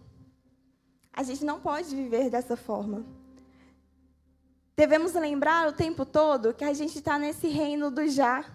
A 1.14 1.24
gente 1.24 1.44
não 1.44 1.60
pode 1.60 1.96
viver 1.96 2.30
dessa 2.30 2.56
forma. 2.56 3.06
Devemos 4.76 5.14
lembrar 5.14 5.68
o 5.68 5.74
tempo 5.74 6.06
todo 6.06 6.54
que 6.54 6.64
a 6.64 6.74
gente 6.74 7.00
está 7.00 7.18
nesse 7.18 7.48
reino 7.48 7.90
do 7.90 8.08
já. 8.08 8.46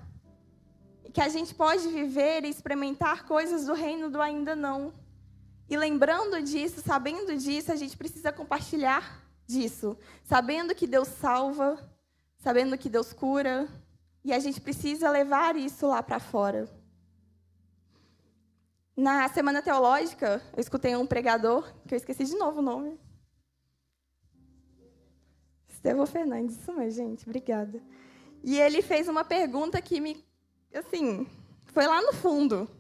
Que 1.12 1.20
a 1.20 1.28
gente 1.28 1.54
pode 1.54 1.88
viver 1.88 2.44
e 2.44 2.48
experimentar 2.48 3.26
coisas 3.26 3.66
do 3.66 3.74
reino 3.74 4.08
do 4.08 4.22
ainda 4.22 4.54
não. 4.54 4.94
E 5.68 5.76
lembrando 5.76 6.40
disso, 6.42 6.80
sabendo 6.80 7.37
disso, 7.37 7.72
a 7.72 7.76
gente 7.76 7.96
precisa 7.96 8.30
compartilhar 8.30 9.21
disso. 9.46 9.96
Sabendo 10.22 10.74
que 10.74 10.87
Deus 10.87 11.09
salva, 11.09 11.78
sabendo 12.38 12.78
que 12.78 12.88
Deus 12.88 13.12
cura. 13.12 13.68
E 14.24 14.33
a 14.33 14.38
gente 14.38 14.61
precisa 14.61 15.11
levar 15.11 15.57
isso 15.57 15.87
lá 15.87 16.02
para 16.02 16.20
fora. 16.20 16.68
Na 18.96 19.28
semana 19.28 19.62
teológica, 19.62 20.42
eu 20.55 20.61
escutei 20.61 20.94
um 20.94 21.07
pregador, 21.07 21.72
que 21.87 21.94
eu 21.94 21.96
esqueci 21.96 22.24
de 22.24 22.37
novo 22.37 22.61
o 22.61 22.62
nome, 22.62 22.98
Estevão 25.83 26.07
Fernandes, 26.07 26.57
isso 26.57 26.72
mesmo, 26.72 27.02
gente, 27.02 27.24
obrigada. 27.28 27.83
E 28.44 28.57
ele 28.57 28.83
fez 28.83 29.09
uma 29.09 29.24
pergunta 29.24 29.83
que 29.83 30.00
me, 30.00 30.24
assim, 30.72 31.26
foi 31.66 31.88
lá 31.88 32.00
no 32.00 32.12
fundo. 32.12 32.70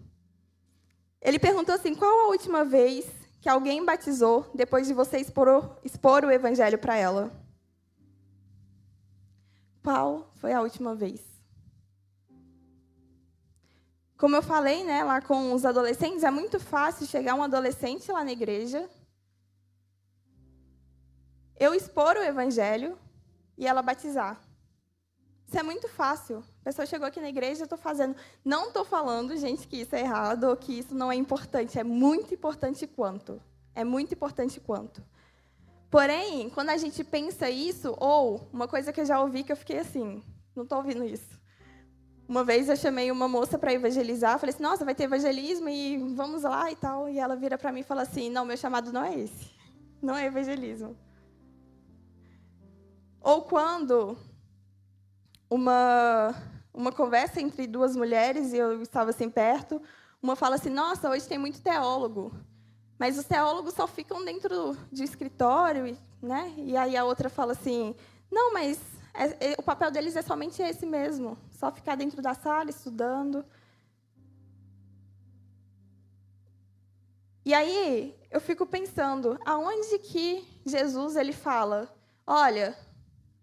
Ele 1.20 1.36
perguntou 1.36 1.74
assim: 1.74 1.96
qual 1.96 2.20
a 2.20 2.28
última 2.28 2.64
vez 2.64 3.10
que 3.42 3.48
alguém 3.50 3.84
batizou 3.84 4.50
depois 4.54 4.86
de 4.86 4.94
você 4.94 5.18
expor, 5.18 5.76
expor 5.84 6.24
o 6.24 6.30
evangelho 6.30 6.78
para 6.78 6.96
ela? 6.96 7.30
Qual 9.82 10.30
foi 10.36 10.54
a 10.54 10.62
última 10.62 10.94
vez? 10.94 11.20
Como 14.16 14.34
eu 14.34 14.42
falei, 14.42 14.84
né, 14.84 15.04
lá 15.04 15.20
com 15.20 15.52
os 15.52 15.66
adolescentes, 15.66 16.24
é 16.24 16.30
muito 16.30 16.58
fácil 16.58 17.06
chegar 17.06 17.34
um 17.34 17.42
adolescente 17.42 18.10
lá 18.10 18.24
na 18.24 18.32
igreja 18.32 18.88
eu 21.62 21.72
expor 21.74 22.16
o 22.16 22.24
evangelho 22.24 22.98
e 23.56 23.68
ela 23.68 23.82
batizar. 23.82 24.36
Isso 25.52 25.58
é 25.58 25.62
muito 25.62 25.86
fácil. 25.86 26.42
A 26.62 26.64
pessoa 26.64 26.86
chegou 26.86 27.06
aqui 27.06 27.20
na 27.20 27.28
igreja, 27.28 27.60
eu 27.60 27.64
estou 27.64 27.76
fazendo. 27.76 28.16
Não 28.42 28.68
estou 28.68 28.86
falando, 28.86 29.36
gente, 29.36 29.68
que 29.68 29.82
isso 29.82 29.94
é 29.94 30.00
errado 30.00 30.44
ou 30.44 30.56
que 30.56 30.78
isso 30.78 30.94
não 30.94 31.12
é 31.12 31.14
importante. 31.14 31.78
É 31.78 31.84
muito 31.84 32.32
importante 32.32 32.86
quanto. 32.86 33.38
É 33.74 33.84
muito 33.84 34.14
importante 34.14 34.58
quanto. 34.58 35.04
Porém, 35.90 36.48
quando 36.48 36.70
a 36.70 36.78
gente 36.78 37.04
pensa 37.04 37.50
isso, 37.50 37.94
ou 38.00 38.48
uma 38.50 38.66
coisa 38.66 38.94
que 38.94 39.02
eu 39.02 39.04
já 39.04 39.20
ouvi 39.20 39.44
que 39.44 39.52
eu 39.52 39.56
fiquei 39.56 39.80
assim, 39.80 40.22
não 40.56 40.62
estou 40.62 40.78
ouvindo 40.78 41.04
isso. 41.04 41.38
Uma 42.26 42.42
vez 42.44 42.70
eu 42.70 42.76
chamei 42.76 43.10
uma 43.10 43.28
moça 43.28 43.58
para 43.58 43.74
evangelizar, 43.74 44.38
falei 44.38 44.54
assim, 44.54 44.62
nossa, 44.62 44.86
vai 44.86 44.94
ter 44.94 45.04
evangelismo 45.04 45.68
e 45.68 45.98
vamos 46.14 46.44
lá 46.44 46.72
e 46.72 46.76
tal. 46.76 47.10
E 47.10 47.18
ela 47.18 47.36
vira 47.36 47.58
para 47.58 47.70
mim 47.70 47.80
e 47.80 47.84
fala 47.84 48.00
assim, 48.00 48.30
não, 48.30 48.46
meu 48.46 48.56
chamado 48.56 48.90
não 48.90 49.04
é 49.04 49.18
esse. 49.18 49.52
Não 50.00 50.16
é 50.16 50.24
evangelismo. 50.24 50.96
Ou 53.20 53.42
quando 53.42 54.16
uma, 55.52 56.34
uma 56.72 56.90
conversa 56.90 57.40
entre 57.40 57.66
duas 57.66 57.94
mulheres, 57.94 58.54
e 58.54 58.56
eu 58.56 58.80
estava 58.80 59.10
assim 59.10 59.28
perto, 59.28 59.82
uma 60.22 60.34
fala 60.34 60.54
assim: 60.54 60.70
Nossa, 60.70 61.10
hoje 61.10 61.28
tem 61.28 61.36
muito 61.36 61.60
teólogo, 61.60 62.32
mas 62.98 63.18
os 63.18 63.26
teólogos 63.26 63.74
só 63.74 63.86
ficam 63.86 64.24
dentro 64.24 64.74
de 64.90 65.04
escritório, 65.04 65.96
né? 66.22 66.54
E 66.56 66.74
aí 66.74 66.96
a 66.96 67.04
outra 67.04 67.28
fala 67.28 67.52
assim: 67.52 67.94
Não, 68.30 68.54
mas 68.54 68.80
é, 69.12 69.52
é, 69.52 69.54
o 69.58 69.62
papel 69.62 69.90
deles 69.90 70.16
é 70.16 70.22
somente 70.22 70.62
esse 70.62 70.86
mesmo, 70.86 71.36
só 71.50 71.70
ficar 71.70 71.96
dentro 71.96 72.22
da 72.22 72.32
sala 72.32 72.70
estudando. 72.70 73.44
E 77.44 77.52
aí 77.52 78.16
eu 78.30 78.40
fico 78.40 78.64
pensando, 78.64 79.38
aonde 79.44 79.98
que 79.98 80.48
Jesus 80.64 81.16
ele 81.16 81.32
fala, 81.32 81.92
olha, 82.26 82.78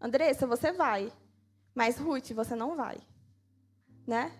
Andressa, 0.01 0.47
você 0.47 0.71
vai, 0.71 1.11
mas 1.79 1.97
Ruth, 1.97 2.33
você 2.33 2.57
não 2.57 2.75
vai. 2.75 2.97
Né? 4.05 4.33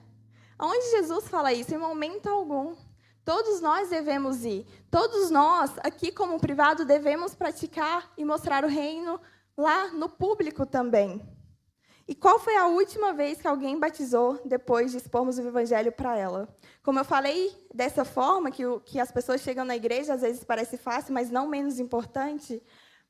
Onde 0.60 0.92
Jesus 0.92 1.30
fala 1.30 1.54
isso? 1.54 1.74
Em 1.74 1.78
momento 1.78 2.28
algum. 2.28 2.76
Todos 3.24 3.62
nós 3.62 3.90
devemos 3.90 4.44
ir. 4.44 4.68
Todos 4.92 5.32
nós, 5.32 5.72
aqui 5.78 6.12
como 6.12 6.38
privado, 6.38 6.84
devemos 6.84 7.34
praticar 7.34 8.12
e 8.18 8.26
mostrar 8.26 8.66
o 8.66 8.68
reino 8.68 9.22
lá 9.58 9.88
no 9.88 10.10
público 10.10 10.66
também. 10.66 11.26
E 12.06 12.14
qual 12.14 12.40
foi 12.40 12.58
a 12.58 12.68
última 12.68 13.14
vez 13.14 13.40
que 13.40 13.48
alguém 13.48 13.80
batizou 13.80 14.42
depois 14.44 14.92
de 14.92 14.98
expormos 14.98 15.38
o 15.38 15.48
evangelho 15.48 15.94
para 15.94 16.18
ela? 16.18 16.54
Como 16.84 17.00
eu 17.00 17.06
falei 17.06 17.56
dessa 17.74 18.04
forma, 18.04 18.52
que, 18.52 18.64
que 18.82 19.00
as 19.00 19.14
pessoas 19.14 19.40
chegam 19.40 19.64
na 19.64 19.78
igreja, 19.78 20.16
às 20.16 20.22
vezes 20.24 20.44
parece 20.44 20.76
fácil, 20.76 21.14
mas 21.14 21.32
não 21.32 21.48
menos 21.48 21.80
importante. 21.80 22.62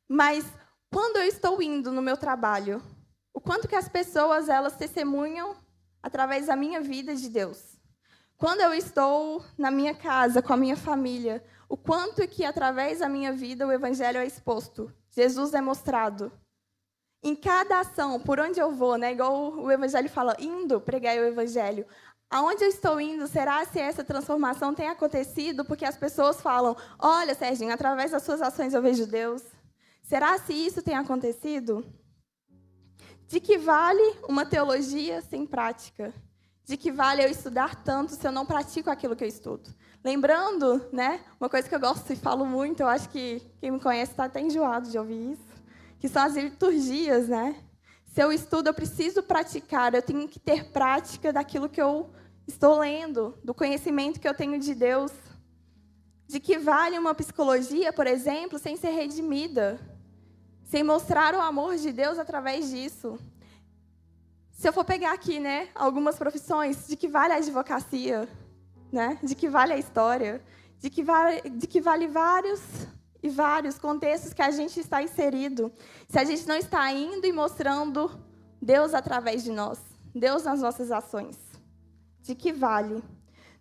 Mas 0.08 0.46
quando 0.92 1.18
eu 1.18 1.24
estou 1.24 1.60
indo 1.64 1.92
no 1.92 2.02
meu 2.04 2.16
trabalho, 2.16 2.80
o 3.34 3.40
quanto 3.40 3.68
que 3.68 3.76
as 3.76 3.88
pessoas 3.88 4.50
elas 4.50 4.76
testemunham 4.76 5.56
através 6.02 6.48
da 6.48 6.56
minha 6.56 6.82
vida 6.82 7.16
de 7.16 7.30
Deus. 7.30 7.78
Quando 8.38 8.62
eu 8.62 8.74
estou 8.74 9.44
na 9.58 9.70
minha 9.70 9.94
casa 9.94 10.42
com 10.42 10.54
a 10.54 10.58
minha 10.58 10.78
família, 10.78 11.44
o 11.68 11.76
quanto 11.76 12.26
que 12.28 12.46
através 12.46 13.00
da 13.00 13.10
minha 13.10 13.34
vida 13.34 13.68
o 13.68 13.72
evangelho 13.72 14.18
é 14.18 14.26
exposto. 14.26 14.92
Jesus 15.12 15.54
é 15.54 15.62
mostrado. 15.62 16.32
Em 17.22 17.36
cada 17.36 17.82
ação, 17.82 18.20
por 18.20 18.40
onde 18.40 18.60
eu 18.60 18.72
vou, 18.72 18.98
né? 18.98 19.12
Igual 19.12 19.54
o 19.54 19.70
evangelho 19.70 20.10
fala, 20.10 20.38
indo 20.40 20.80
pregar 20.80 21.18
o 21.18 21.26
evangelho. 21.26 21.86
Aonde 22.30 22.64
eu 22.64 22.70
estou 22.70 23.02
indo, 23.02 23.28
será 23.28 23.66
se 23.66 23.80
essa 23.80 24.04
transformação 24.04 24.74
tem 24.74 24.88
acontecido 24.88 25.66
porque 25.66 25.84
as 25.84 25.98
pessoas 25.98 26.40
falam: 26.42 26.78
"Olha, 26.98 27.36
Serginho, 27.36 27.74
através 27.74 28.12
das 28.12 28.24
suas 28.24 28.42
ações 28.42 28.74
eu 28.74 28.82
vejo 28.82 29.06
Deus". 29.06 29.44
Será 30.02 30.38
se 30.38 30.54
isso 30.54 30.82
tem 30.82 30.96
acontecido? 30.96 31.86
De 33.30 33.40
que 33.40 33.60
vale 33.60 34.16
uma 34.28 34.44
teologia 34.44 35.22
sem 35.22 35.46
prática? 35.46 36.12
De 36.66 36.76
que 36.76 36.92
vale 36.92 37.24
eu 37.24 37.30
estudar 37.30 37.76
tanto 37.84 38.16
se 38.16 38.28
eu 38.28 38.32
não 38.32 38.44
pratico 38.44 38.90
aquilo 38.90 39.16
que 39.16 39.24
eu 39.24 39.28
estudo? 39.28 39.70
Lembrando, 40.04 40.84
né, 40.92 41.20
uma 41.40 41.48
coisa 41.48 41.70
que 41.70 41.76
eu 41.76 41.80
gosto 41.80 42.12
e 42.12 42.16
falo 42.16 42.44
muito, 42.44 42.80
eu 42.80 42.88
acho 42.88 43.08
que 43.10 43.40
quem 43.60 43.70
me 43.70 43.80
conhece 43.80 44.14
está 44.14 44.24
até 44.24 44.42
enjoado 44.42 44.90
de 44.90 44.98
ouvir 44.98 45.34
isso, 45.34 45.46
que 46.00 46.10
são 46.10 46.24
as 46.24 46.34
liturgias, 46.34 47.28
né? 47.28 47.56
Se 48.08 48.20
eu 48.20 48.32
estudo, 48.32 48.70
eu 48.70 48.74
preciso 48.74 49.22
praticar, 49.22 49.94
eu 49.94 50.02
tenho 50.02 50.28
que 50.28 50.40
ter 50.40 50.72
prática 50.72 51.32
daquilo 51.32 51.70
que 51.70 51.80
eu 51.80 52.10
estou 52.48 52.80
lendo, 52.80 53.38
do 53.44 53.54
conhecimento 53.54 54.20
que 54.20 54.28
eu 54.28 54.34
tenho 54.34 54.58
de 54.58 54.74
Deus. 54.74 55.12
De 56.28 56.40
que 56.40 56.58
vale 56.58 56.98
uma 56.98 57.14
psicologia, 57.14 57.94
por 57.94 58.08
exemplo, 58.08 58.58
sem 58.58 58.76
ser 58.76 58.90
redimida? 58.90 59.80
Sem 60.70 60.84
mostrar 60.84 61.34
o 61.34 61.42
amor 61.42 61.78
de 61.78 61.92
Deus 61.92 62.20
através 62.20 62.70
disso. 62.70 63.18
Se 64.52 64.70
eu 64.70 64.72
for 64.72 64.86
pegar 64.86 65.14
aqui, 65.14 65.40
né, 65.40 65.68
algumas 65.74 66.16
profissões, 66.16 66.88
de 66.88 66.96
que 66.96 67.08
vale 67.08 67.34
a 67.34 67.38
advocacia, 67.38 68.30
né? 68.92 69.18
De 69.24 69.34
que 69.34 69.50
vale 69.50 69.74
a 69.74 69.78
história, 69.80 70.44
de 70.78 70.92
que 70.92 71.02
vale, 71.02 71.42
de 71.50 71.66
que 71.66 71.82
vale 71.82 72.08
vários 72.08 72.62
e 73.22 73.30
vários 73.30 73.80
contextos 73.80 74.32
que 74.32 74.44
a 74.44 74.52
gente 74.52 74.80
está 74.80 75.02
inserido. 75.02 75.72
Se 76.08 76.20
a 76.20 76.24
gente 76.24 76.48
não 76.48 76.56
está 76.56 76.92
indo 76.92 77.26
e 77.26 77.34
mostrando 77.34 78.12
Deus 78.62 78.94
através 78.94 79.44
de 79.44 79.52
nós, 79.52 79.80
Deus 80.14 80.44
nas 80.44 80.62
nossas 80.62 80.92
ações, 80.92 81.36
de 82.22 82.36
que 82.36 82.54
vale? 82.54 83.04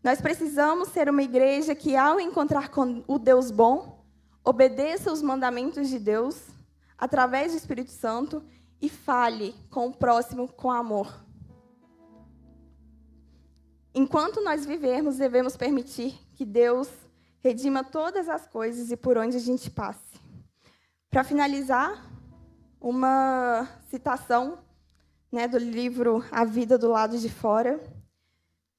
Nós 0.05 0.21
precisamos 0.21 0.89
ser 0.89 1.09
uma 1.09 1.23
igreja 1.23 1.75
que, 1.75 1.97
ao 1.97 2.21
encontrar 2.21 2.71
o 3.07 3.19
Deus 3.19 3.51
bom, 3.51 4.05
obedeça 4.45 5.11
os 5.11 5.23
mandamentos 5.23 5.89
de 5.89 5.99
Deus 5.99 6.58
através 6.99 7.53
do 7.53 7.59
Espírito 7.59 7.93
Santo 7.93 8.45
e 8.83 8.89
fale 8.89 9.55
com 9.71 9.87
o 9.87 9.95
próximo 9.95 10.49
com 10.49 10.71
amor. 10.71 11.25
Enquanto 13.95 14.43
nós 14.43 14.67
vivermos, 14.67 15.17
devemos 15.17 15.57
permitir 15.57 16.19
que 16.35 16.45
Deus 16.45 16.89
redima 17.41 17.85
todas 17.85 18.29
as 18.29 18.47
coisas 18.47 18.91
e 18.91 18.97
por 18.97 19.17
onde 19.17 19.37
a 19.37 19.41
gente 19.41 19.71
passe. 19.71 20.21
Para 21.09 21.25
finalizar, 21.25 22.07
uma 22.81 23.69
citação 23.89 24.59
né, 25.33 25.49
do 25.49 25.59
livro 25.59 26.25
A 26.31 26.45
Vida 26.45 26.77
do 26.77 26.89
Lado 26.89 27.19
de 27.19 27.29
Fora, 27.29 27.81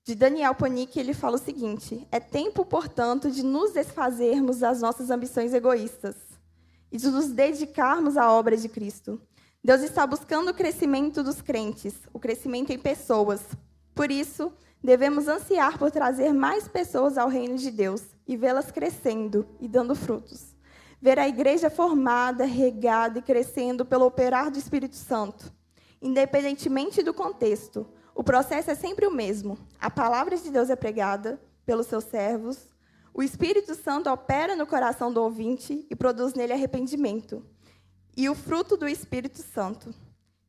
de 0.06 0.16
Daniel 0.16 0.56
Ponick, 0.56 0.98
ele 1.00 1.14
fala 1.14 1.36
o 1.36 1.40
seguinte: 1.40 2.08
É 2.12 2.20
tempo, 2.20 2.64
portanto, 2.64 3.30
de 3.30 3.44
nos 3.44 3.74
desfazermos 3.74 4.60
das 4.60 4.82
nossas 4.82 5.10
ambições 5.10 5.54
egoístas 5.54 6.29
e 6.92 6.98
de 6.98 7.10
nos 7.10 7.28
dedicarmos 7.30 8.18
à 8.18 8.32
obra 8.32 8.58
de 8.58 8.68
Cristo. 8.68 9.22
Deus 9.64 9.82
está 9.82 10.08
buscando 10.08 10.52
o 10.52 10.54
crescimento 10.54 11.22
dos 11.22 11.42
crentes, 11.42 11.94
o 12.14 12.20
crescimento 12.20 12.72
em 12.72 12.80
pessoas. 12.80 13.42
Por 13.94 14.10
isso, 14.10 14.52
devemos 14.82 15.28
ansiar 15.28 15.78
por 15.78 15.92
trazer 15.92 16.34
mais 16.34 16.68
pessoas 16.68 17.18
ao 17.18 17.28
reino 17.28 17.58
de 17.58 17.70
Deus 17.70 18.02
e 18.26 18.38
vê-las 18.38 18.72
crescendo 18.72 19.46
e 19.60 19.68
dando 19.68 19.96
frutos. 19.96 20.56
Ver 21.02 21.20
a 21.20 21.28
igreja 21.28 21.70
formada, 21.70 22.46
regada 22.46 23.20
e 23.20 23.22
crescendo 23.22 23.86
pelo 23.86 24.06
operar 24.06 24.50
do 24.50 24.58
Espírito 24.58 24.96
Santo. 24.96 25.52
Independentemente 26.02 27.04
do 27.04 27.14
contexto, 27.14 27.86
o 28.16 28.24
processo 28.24 28.72
é 28.72 28.76
sempre 28.76 29.06
o 29.06 29.12
mesmo. 29.12 29.58
A 29.80 29.90
palavra 29.90 30.38
de 30.38 30.50
Deus 30.50 30.70
é 30.70 30.76
pregada 30.76 31.40
pelos 31.66 31.88
seus 31.88 32.06
servos, 32.06 32.58
o 33.20 33.22
Espírito 33.22 33.76
Santo 33.76 34.10
opera 34.10 34.56
no 34.56 34.66
coração 34.66 35.12
do 35.12 35.22
ouvinte 35.22 35.86
e 35.90 35.94
produz 35.94 36.34
nele 36.36 36.54
arrependimento. 36.54 37.46
E 38.16 38.30
o 38.30 38.34
fruto 38.34 38.78
do 38.78 38.88
Espírito 38.88 39.40
Santo. 39.40 39.94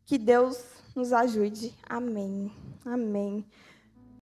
Que 0.06 0.16
Deus 0.16 0.56
nos 0.94 1.12
ajude. 1.12 1.74
Amém. 1.88 2.52
Amém. 2.84 3.44